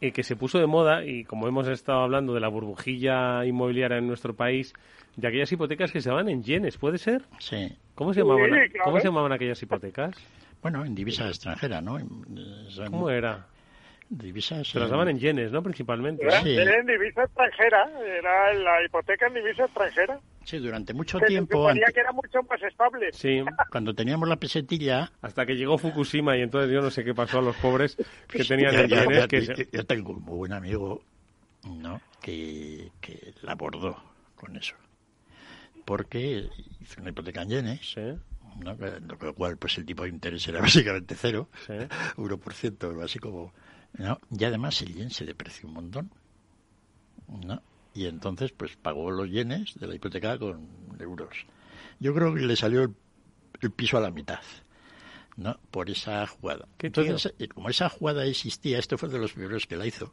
[0.03, 3.97] eh, que se puso de moda y como hemos estado hablando de la burbujilla inmobiliaria
[3.97, 4.74] en nuestro país,
[5.16, 7.22] de aquellas hipotecas que se daban en yenes, ¿puede ser?
[7.38, 7.74] Sí.
[7.94, 8.84] ¿Cómo se llamaban, Sí, claro.
[8.84, 10.14] ¿cómo se llamaban aquellas hipotecas?
[10.61, 11.97] Bueno, en divisa extranjera, ¿no?
[12.90, 13.47] ¿Cómo era?
[14.11, 14.68] Divisas.
[14.68, 15.62] Se las daban en yenes, ¿no?
[15.62, 16.26] Principalmente.
[16.26, 20.20] Era, era en divisa extranjera, era la hipoteca en divisa extranjera.
[20.47, 21.66] Sí, durante mucho Que se tiempo.
[21.74, 23.09] que era mucho más estable.
[23.12, 23.40] Sí.
[23.70, 25.11] Cuando teníamos la pesetilla.
[25.20, 27.97] Hasta que llegó Fukushima y entonces yo no sé qué pasó a los pobres
[28.28, 29.18] que tenían Ya- en ya- yenes.
[29.18, 31.03] ya- que yo, se- yo tengo un muy buen amigo,
[31.64, 32.01] ¿no?
[32.22, 34.01] Que, que la abordó
[34.36, 34.76] con eso.
[35.84, 36.49] Porque
[36.80, 37.94] hizo una hipoteca en yenes,
[38.61, 38.76] ¿no?
[38.76, 40.61] Que- Lo cual, pues el tipo de interés era
[40.94, 41.49] básicamente cero,
[42.16, 43.53] 1%, algo así como.
[43.94, 44.18] ¿no?
[44.30, 46.11] Y además el yen se depreció un montón,
[47.28, 47.62] ¿no?
[47.97, 50.68] Y entonces, pues pagó los yenes de la hipoteca con
[51.01, 51.47] euros.
[51.99, 52.94] Yo creo que le salió el,
[53.61, 54.40] el piso a la mitad.
[55.36, 55.59] ¿no?
[55.70, 56.66] por esa jugada.
[56.78, 60.11] ¿Qué Entonces, eh, como esa jugada existía, esto fue de los primeros que la hizo,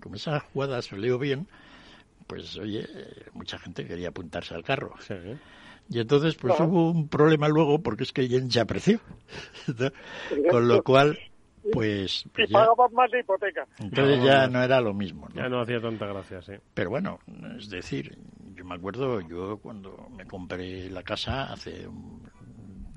[0.00, 1.48] como esa jugada salió bien,
[2.26, 4.94] pues oye, eh, mucha gente quería apuntarse al carro.
[5.88, 9.00] Y entonces pues hubo un problema luego porque es que el yen se apreció.
[9.66, 9.90] ¿no?
[10.50, 11.18] Con lo cual,
[11.72, 13.66] pues, Y pues ya, pagabas más de hipoteca.
[13.78, 15.28] entonces ya no era lo mismo.
[15.28, 15.34] ¿no?
[15.34, 16.52] Ya no hacía tanta gracia, sí.
[16.74, 17.18] Pero bueno,
[17.58, 18.16] es decir,
[18.54, 22.22] yo me acuerdo, yo cuando me compré la casa hace un-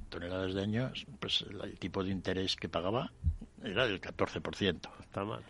[0.10, 3.12] toneladas de años, pues el, el tipo de interés que pagaba
[3.64, 4.90] era del 14%.
[5.02, 5.42] Está mal.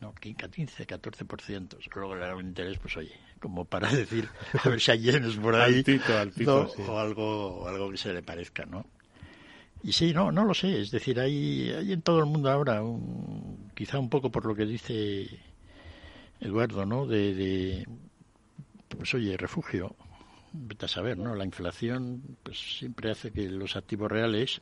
[0.00, 1.76] No, 15, 14%.
[1.94, 4.28] Luego le un interés, pues oye, como para decir,
[4.64, 5.76] a ver si hay yenes por ahí.
[5.76, 6.68] Altito, altito, ¿no?
[6.68, 6.82] sí.
[6.88, 8.86] O algo, algo que se le parezca, ¿no?
[9.82, 10.80] Y sí, no, no lo sé.
[10.80, 14.54] Es decir, hay, hay en todo el mundo ahora, un, quizá un poco por lo
[14.54, 15.28] que dice
[16.40, 17.06] Eduardo, ¿no?
[17.06, 17.88] De, de,
[18.88, 19.94] pues oye, refugio.
[20.52, 21.34] Vete a saber, ¿no?
[21.34, 24.60] La inflación, pues siempre hace que los activos reales,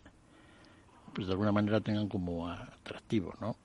[1.15, 3.57] pues de alguna manera tengan como atractivo, ¿no?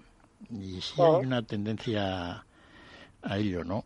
[0.49, 2.45] Y sí hay una tendencia
[3.21, 3.83] a ello, ¿no?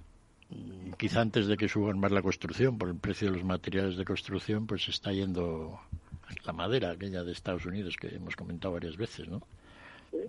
[0.98, 4.06] Quizá antes de que suban más la construcción, por el precio de los materiales de
[4.06, 5.80] construcción, pues está yendo
[6.46, 9.42] la madera, aquella de Estados Unidos que hemos comentado varias veces, ¿no?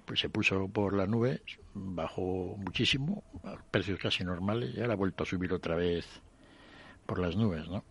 [0.05, 1.43] Pues se puso por la nube,
[1.75, 6.07] bajó muchísimo, a precios casi normales, y ahora ha vuelto a subir otra vez
[7.07, 7.85] por las nubes, ¿no?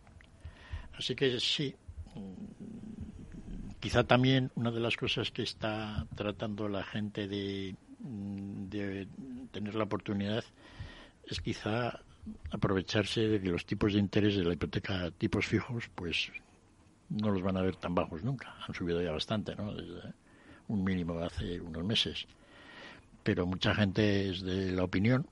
[0.97, 1.75] Así que sí,
[2.15, 9.07] mm, quizá también una de las cosas que está tratando la gente de, mm, de
[9.51, 10.43] tener la oportunidad
[11.25, 11.99] es quizá
[12.51, 16.31] aprovecharse de que los tipos de interés de la hipoteca tipos fijos pues
[17.09, 18.55] no los van a ver tan bajos nunca.
[18.67, 19.73] Han subido ya bastante, ¿no?
[19.73, 20.13] Desde
[20.67, 22.27] un mínimo de hace unos meses.
[23.23, 25.27] Pero mucha gente es de la opinión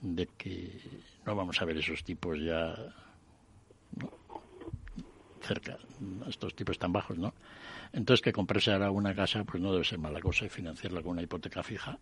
[0.00, 0.80] de que
[1.26, 2.74] no vamos a ver esos tipos ya
[3.96, 4.10] ¿no?
[5.40, 5.78] cerca,
[6.28, 7.34] estos tipos tan bajos, ¿no?
[7.92, 11.12] Entonces que comprarse ahora una casa pues no debe ser mala cosa y financiarla con
[11.12, 11.98] una hipoteca fija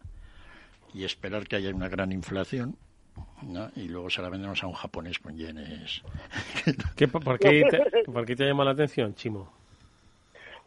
[0.93, 2.77] y esperar que haya una gran inflación
[3.43, 3.71] ¿no?
[3.77, 6.03] y luego se la vendemos a un japonés con yenes.
[6.97, 9.53] ¿Qué, por, qué te, ¿Por qué te llama la atención, Chimo?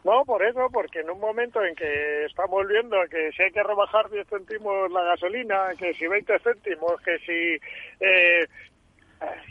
[0.04, 3.64] No, por eso, porque en un momento en que estamos viendo que si hay que
[3.64, 7.60] rebajar 10 céntimos la gasolina, que si 20 céntimos, que si
[8.00, 8.47] eh,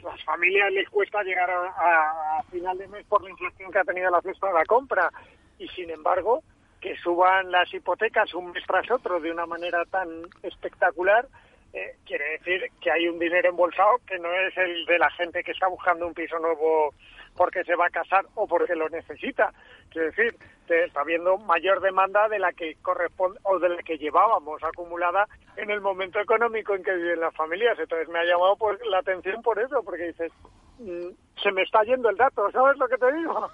[0.03, 3.79] las familias les cuesta llegar a, a, a, final de mes por la inflación que
[3.79, 5.11] ha tenido la cesta de la compra,
[5.59, 6.43] y sin embargo,
[6.81, 10.09] que suban las hipotecas un mes tras otro de una manera tan
[10.43, 11.27] espectacular,
[11.73, 15.43] eh, quiere decir que hay un dinero embolsado que no es el de la gente
[15.43, 16.95] que está buscando un piso nuevo
[17.37, 19.53] porque se va a casar o porque lo necesita.
[19.91, 20.37] Quiere decir,
[20.69, 25.71] está habiendo mayor demanda de la que corresponde o de la que llevábamos acumulada en
[25.71, 27.79] el momento económico en que viven las familias.
[27.79, 30.33] Entonces me ha llamado pues, la atención por eso, porque dices,
[30.79, 31.09] mmm,
[31.43, 33.51] se me está yendo el dato, ¿sabes lo que te digo?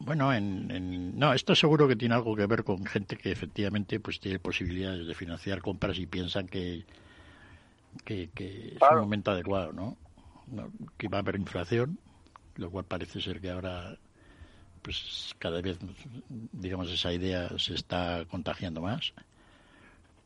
[0.00, 4.00] Bueno, en, en, no, esto seguro que tiene algo que ver con gente que efectivamente
[4.00, 6.82] pues tiene posibilidades de financiar compras y piensan que,
[8.04, 8.94] que, que claro.
[8.94, 9.96] es un momento adecuado, ¿no?
[10.48, 10.70] ¿no?
[10.96, 11.98] Que va a haber inflación,
[12.56, 13.96] lo cual parece ser que ahora
[14.82, 15.78] pues cada vez
[16.28, 19.12] digamos esa idea se está contagiando más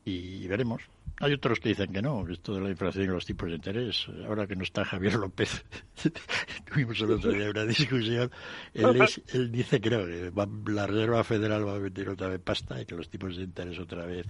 [0.03, 0.81] y veremos
[1.19, 3.55] hay otros que dicen que no que esto de la inflación y los tipos de
[3.55, 5.63] interés ahora que no está Javier López
[6.65, 8.31] tuvimos el otro día una discusión
[8.73, 12.41] él, es, él dice creo que va, la Reserva Federal va a meter otra vez
[12.41, 14.25] pasta y que los tipos de interés otra vez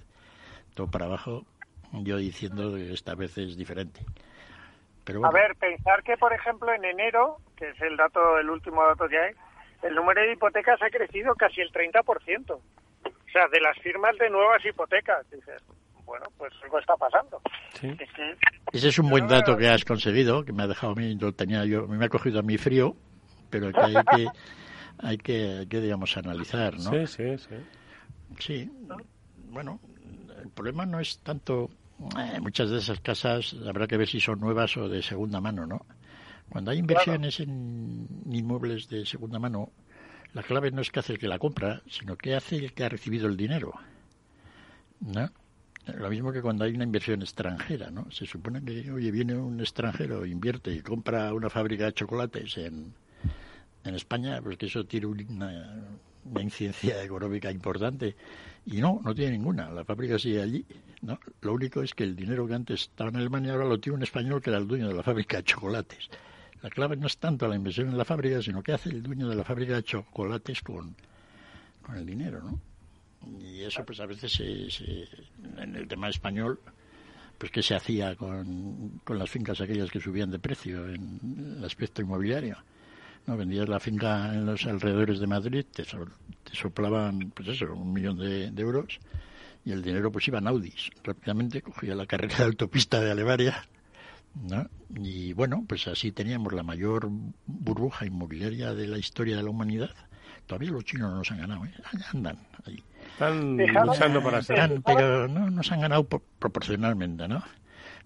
[0.74, 1.46] todo para abajo
[1.92, 4.00] yo diciendo que esta vez es diferente
[5.08, 5.34] pero bueno.
[5.34, 9.08] A ver, pensar que, por ejemplo, en enero, que es el dato, el último dato
[9.08, 9.32] que hay,
[9.82, 12.50] el número de hipotecas ha crecido casi el 30%.
[12.50, 12.60] O
[13.32, 15.24] sea, de las firmas de nuevas hipotecas.
[15.30, 15.62] Dices,
[16.04, 17.40] bueno, pues algo está pasando.
[17.80, 17.88] Sí.
[17.98, 18.36] Es que,
[18.70, 21.32] Ese es un buen dato que has conseguido, que me ha dejado a mí, lo
[21.32, 22.94] tenía yo, me ha cogido a mí frío,
[23.48, 24.26] pero que hay que,
[24.98, 26.90] hay que, hay que digamos, analizar, ¿no?
[26.90, 27.56] Sí, sí, sí.
[28.40, 28.70] Sí,
[29.50, 29.80] bueno,
[30.42, 31.70] el problema no es tanto
[32.16, 35.66] eh, muchas de esas casas habrá que ver si son nuevas o de segunda mano,
[35.66, 35.84] ¿no?
[36.48, 37.50] Cuando hay inversiones claro.
[37.52, 39.72] en inmuebles de segunda mano,
[40.32, 42.84] la clave no es que hace el que la compra, sino que hace el que
[42.84, 43.74] ha recibido el dinero,
[45.00, 45.30] ¿no?
[45.86, 48.10] Lo mismo que cuando hay una inversión extranjera, ¿no?
[48.10, 52.94] Se supone que, oye, viene un extranjero, invierte y compra una fábrica de chocolates en,
[53.84, 55.84] en España, pues que eso tiene una,
[56.30, 58.16] una incidencia económica importante.
[58.66, 59.70] Y no, no tiene ninguna.
[59.70, 60.64] La fábrica sigue allí.
[61.02, 61.18] ¿no?
[61.40, 64.02] Lo único es que el dinero que antes estaba en Alemania ahora lo tiene un
[64.02, 66.10] español que era el dueño de la fábrica de chocolates.
[66.62, 69.28] La clave no es tanto la inversión en la fábrica, sino que hace el dueño
[69.28, 70.94] de la fábrica de chocolates con,
[71.82, 72.60] con el dinero, ¿no?
[73.40, 75.08] Y eso pues a veces se, se,
[75.56, 76.60] en el tema español,
[77.36, 81.64] pues qué se hacía con, con las fincas aquellas que subían de precio en el
[81.64, 82.56] aspecto inmobiliario.
[83.28, 83.36] ¿No?
[83.36, 85.98] Vendías la finca en los alrededores de Madrid, te, so,
[86.42, 88.98] te soplaban, pues eso, un millón de, de, euros
[89.64, 90.90] y el dinero pues iba en Audis.
[91.04, 93.68] Rápidamente cogía la carrera de autopista de Alemania,
[94.34, 94.66] ¿no?
[94.96, 97.08] Y bueno, pues así teníamos la mayor
[97.46, 99.90] burbuja inmobiliaria de la historia de la humanidad.
[100.46, 101.74] Todavía los chinos no nos han ganado, ¿eh?
[102.14, 102.82] andan ahí.
[103.12, 104.58] Están luchando para ser.
[104.58, 107.42] Están, pero no nos han ganado por, proporcionalmente, ¿no?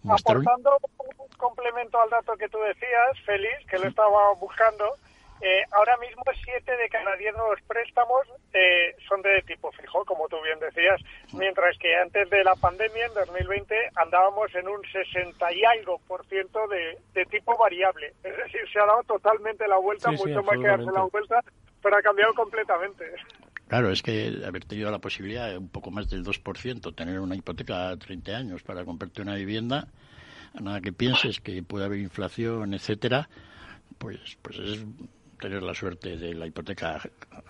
[0.02, 0.40] Nuestro...
[0.40, 4.96] Aportando un complemento al dato que tú decías, Félix, que lo estaba buscando,
[5.45, 8.20] Eh, ahora mismo siete de cada diez nuevos préstamos
[8.53, 11.01] eh, son de tipo fijo, como tú bien decías,
[11.32, 16.24] mientras que antes de la pandemia, en 2020, andábamos en un 60 y algo por
[16.26, 18.12] ciento de, de tipo variable.
[18.22, 21.09] Es decir, se ha dado totalmente la vuelta, Sí, sí, mucho más que darse la
[21.11, 21.40] vuelta,
[21.82, 23.05] pero ha cambiado completamente.
[23.66, 27.34] Claro, es que haber tenido la posibilidad de un poco más del 2%, tener una
[27.34, 29.88] hipoteca a 30 años para comprarte una vivienda,
[30.55, 33.28] a nada que pienses que puede haber inflación, etcétera,
[33.99, 34.84] pues, pues es
[35.43, 37.03] tener la suerte de la hipoteca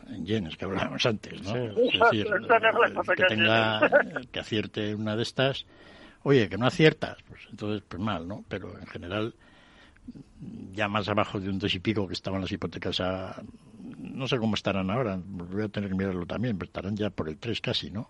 [0.08, 1.52] en yenes que hablábamos antes, ¿no?
[1.52, 1.90] Sí.
[1.92, 3.90] Es decir, que en tenga,
[4.32, 5.66] que acierte una de estas,
[6.22, 8.44] oye, que no aciertas, pues entonces pues mal, ¿no?
[8.48, 9.34] Pero en general
[10.72, 13.42] ya más abajo de un dos y pico que estaban las hipotecas a
[13.98, 17.28] no sé cómo estarán ahora, voy a tener que mirarlo también, pero estarán ya por
[17.28, 18.08] el 3 casi, ¿no?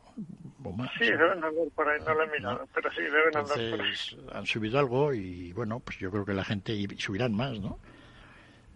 [0.65, 0.91] O más.
[0.99, 3.93] Sí, deben andar por ahí, no lo he mirado, pero sí, deben andar por ahí.
[4.33, 7.79] Han subido algo y bueno, pues yo creo que la gente y subirán más, ¿no?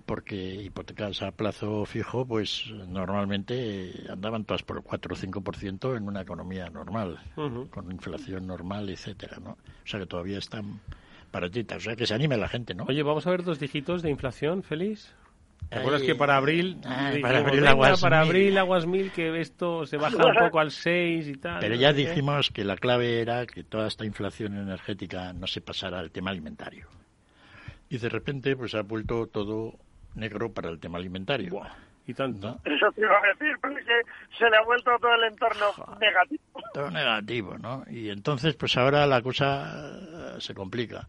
[0.07, 6.07] Porque hipotecas a plazo fijo, pues normalmente andaban todas por el 4 o 5% en
[6.07, 9.51] una economía normal, con inflación normal, etcétera, ¿no?
[9.51, 10.81] O sea que todavía están
[11.33, 12.85] baratitas, o sea que se anime la gente, ¿no?
[12.85, 15.13] Oye, vamos a ver dos dígitos de inflación, Félix.
[15.69, 18.29] ¿Te acuerdas que para abril, ay, dijimos, para abril venga, aguas para mil"?
[18.29, 21.59] abril aguas mil que esto se baja un poco al 6 y tal?
[21.59, 25.99] Pero ya dijimos que la clave era que toda esta inflación energética no se pasara
[25.99, 26.87] al tema alimentario.
[27.89, 29.75] Y de repente pues ha vuelto todo
[30.17, 31.61] negro para el tema alimentario.
[32.09, 32.61] Y tanto.
[32.65, 33.83] Eso te iba a decir, porque
[34.39, 36.43] se le ha vuelto todo el entorno negativo.
[36.73, 37.85] Todo negativo, ¿no?
[37.91, 41.09] Y entonces pues ahora la cosa eh, se complica.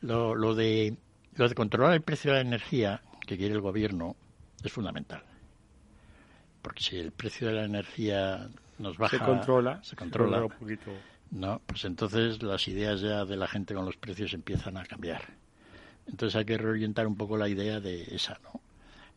[0.00, 0.96] Lo, lo de
[1.36, 4.16] lo de controlar el precio de la energía que quiere el gobierno
[4.64, 5.22] es fundamental.
[6.62, 8.48] Porque si el precio de la energía
[8.78, 9.82] nos baja, se controla.
[9.84, 10.90] se controla, un poquito.
[11.30, 15.22] No, pues entonces las ideas ya de la gente con los precios empiezan a cambiar.
[16.08, 18.60] Entonces hay que reorientar un poco la idea de esa, ¿no?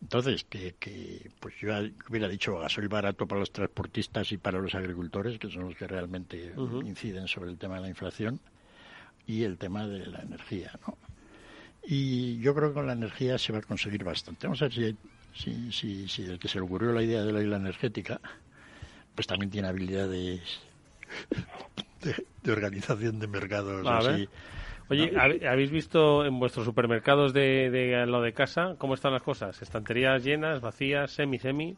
[0.02, 1.70] Entonces, que, que pues yo
[2.10, 5.88] hubiera dicho gasoil barato para los transportistas y para los agricultores, que son los que
[5.88, 8.40] realmente inciden sobre el tema de la inflación,
[9.28, 10.98] y el tema de la energía, ¿no?
[11.84, 14.48] Y yo creo que con la energía se va a conseguir bastante.
[14.48, 14.96] Vamos a ver si,
[15.34, 18.20] si, si, si el que se le ocurrió la idea de la isla energética,
[19.16, 20.42] pues también tiene habilidades
[22.02, 24.28] de, de organización de mercados así.
[24.92, 25.22] Oye, ¿no?
[25.22, 29.62] ¿habe- ¿habéis visto en vuestros supermercados de, de lo de casa cómo están las cosas?
[29.62, 31.76] ¿Estanterías llenas, vacías, semi-semi?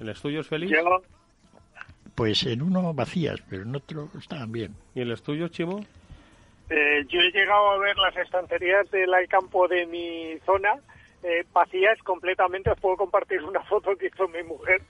[0.00, 0.72] ¿En los tuyos, Félix?
[0.72, 1.02] Yo,
[2.14, 4.74] Pues en uno vacías, pero en otro estaban bien.
[4.94, 5.84] ¿Y en los tuyos, Chimo?
[6.70, 10.74] eh, yo he llegado a ver las estanterías del campo de mi zona
[11.22, 12.70] eh, vacías completamente.
[12.70, 14.82] Os puedo compartir una foto que hizo mi mujer,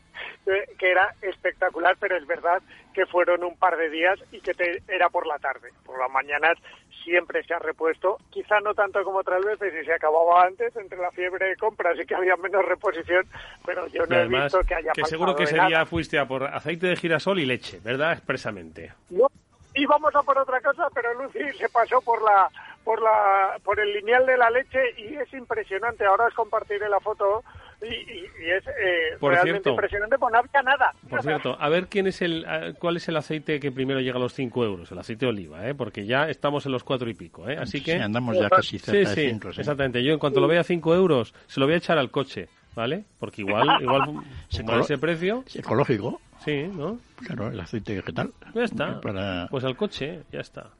[0.47, 2.63] eh, que era espectacular, pero es verdad
[2.95, 5.71] que fueron un par de días y que te- era por la tarde.
[5.85, 6.57] Por las mañanas
[7.05, 10.99] siempre se ha repuesto, quizá no tanto como otras veces y se acababa antes entre
[10.99, 13.27] la fiebre de compras y que había menos reposición,
[13.65, 15.69] pero yo no Y he además, visto que haya que seguro que ese nada.
[15.69, 18.13] día fuiste a por aceite de girasol y leche, ¿verdad?
[18.13, 18.93] Expresamente.
[19.09, 19.29] No,
[19.75, 22.49] íbamos a por otra cosa, pero Lucy se pasó por la
[22.85, 26.05] por la por el lineal de la leche y es impresionante.
[26.07, 27.43] Ahora os compartiré la foto
[27.83, 29.71] y, y- y es eh, Por realmente cierto.
[29.71, 30.93] impresionante, pues no había nada.
[31.09, 32.47] Por cierto, a ver quién es el,
[32.79, 35.67] cuál es el aceite que primero llega a los 5 euros, el aceite de oliva,
[35.69, 35.75] ¿eh?
[35.75, 37.57] porque ya estamos en los cuatro y pico, ¿eh?
[37.59, 37.93] así que...
[37.97, 39.61] Sí, andamos ya casi Sí, cerca de sí, cinco, sí.
[39.61, 40.03] exactamente.
[40.03, 42.49] Yo en cuanto lo vea a 5 euros, se lo voy a echar al coche,
[42.75, 43.05] ¿vale?
[43.19, 44.03] Porque igual, igual
[44.49, 45.45] Se con ese precio...
[45.47, 46.21] Es ecológico.
[46.45, 46.99] Sí, ¿no?
[47.27, 48.31] Claro, el aceite vegetal.
[48.55, 49.01] Ya está.
[49.01, 49.47] Para...
[49.51, 50.71] Pues al coche, ya está.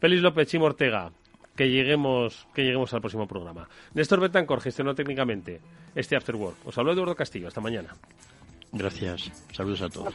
[0.00, 1.10] Félix López, Chimo Ortega,
[1.56, 3.68] que lleguemos, que lleguemos al próximo programa.
[3.94, 5.60] Néstor Betancor gestionó técnicamente
[5.94, 6.56] este After Work.
[6.66, 7.48] Os habló Eduardo Castillo.
[7.48, 7.94] Hasta mañana.
[8.72, 9.30] Gracias.
[9.52, 10.14] Saludos a todos.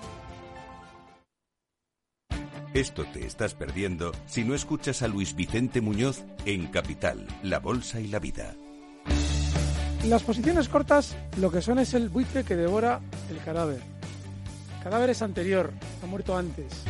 [2.73, 7.99] Esto te estás perdiendo si no escuchas a Luis Vicente Muñoz en Capital, La Bolsa
[7.99, 8.55] y la Vida.
[10.05, 13.81] Las posiciones cortas lo que son es el buitre que devora el cadáver.
[14.77, 16.83] El cadáver es anterior, ha muerto antes.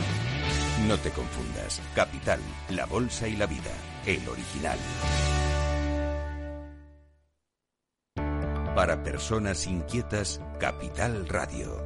[0.87, 1.81] No te confundas.
[1.95, 3.71] Capital, La Bolsa y la Vida.
[4.05, 4.77] El original.
[8.75, 11.85] Para personas inquietas, Capital Radio.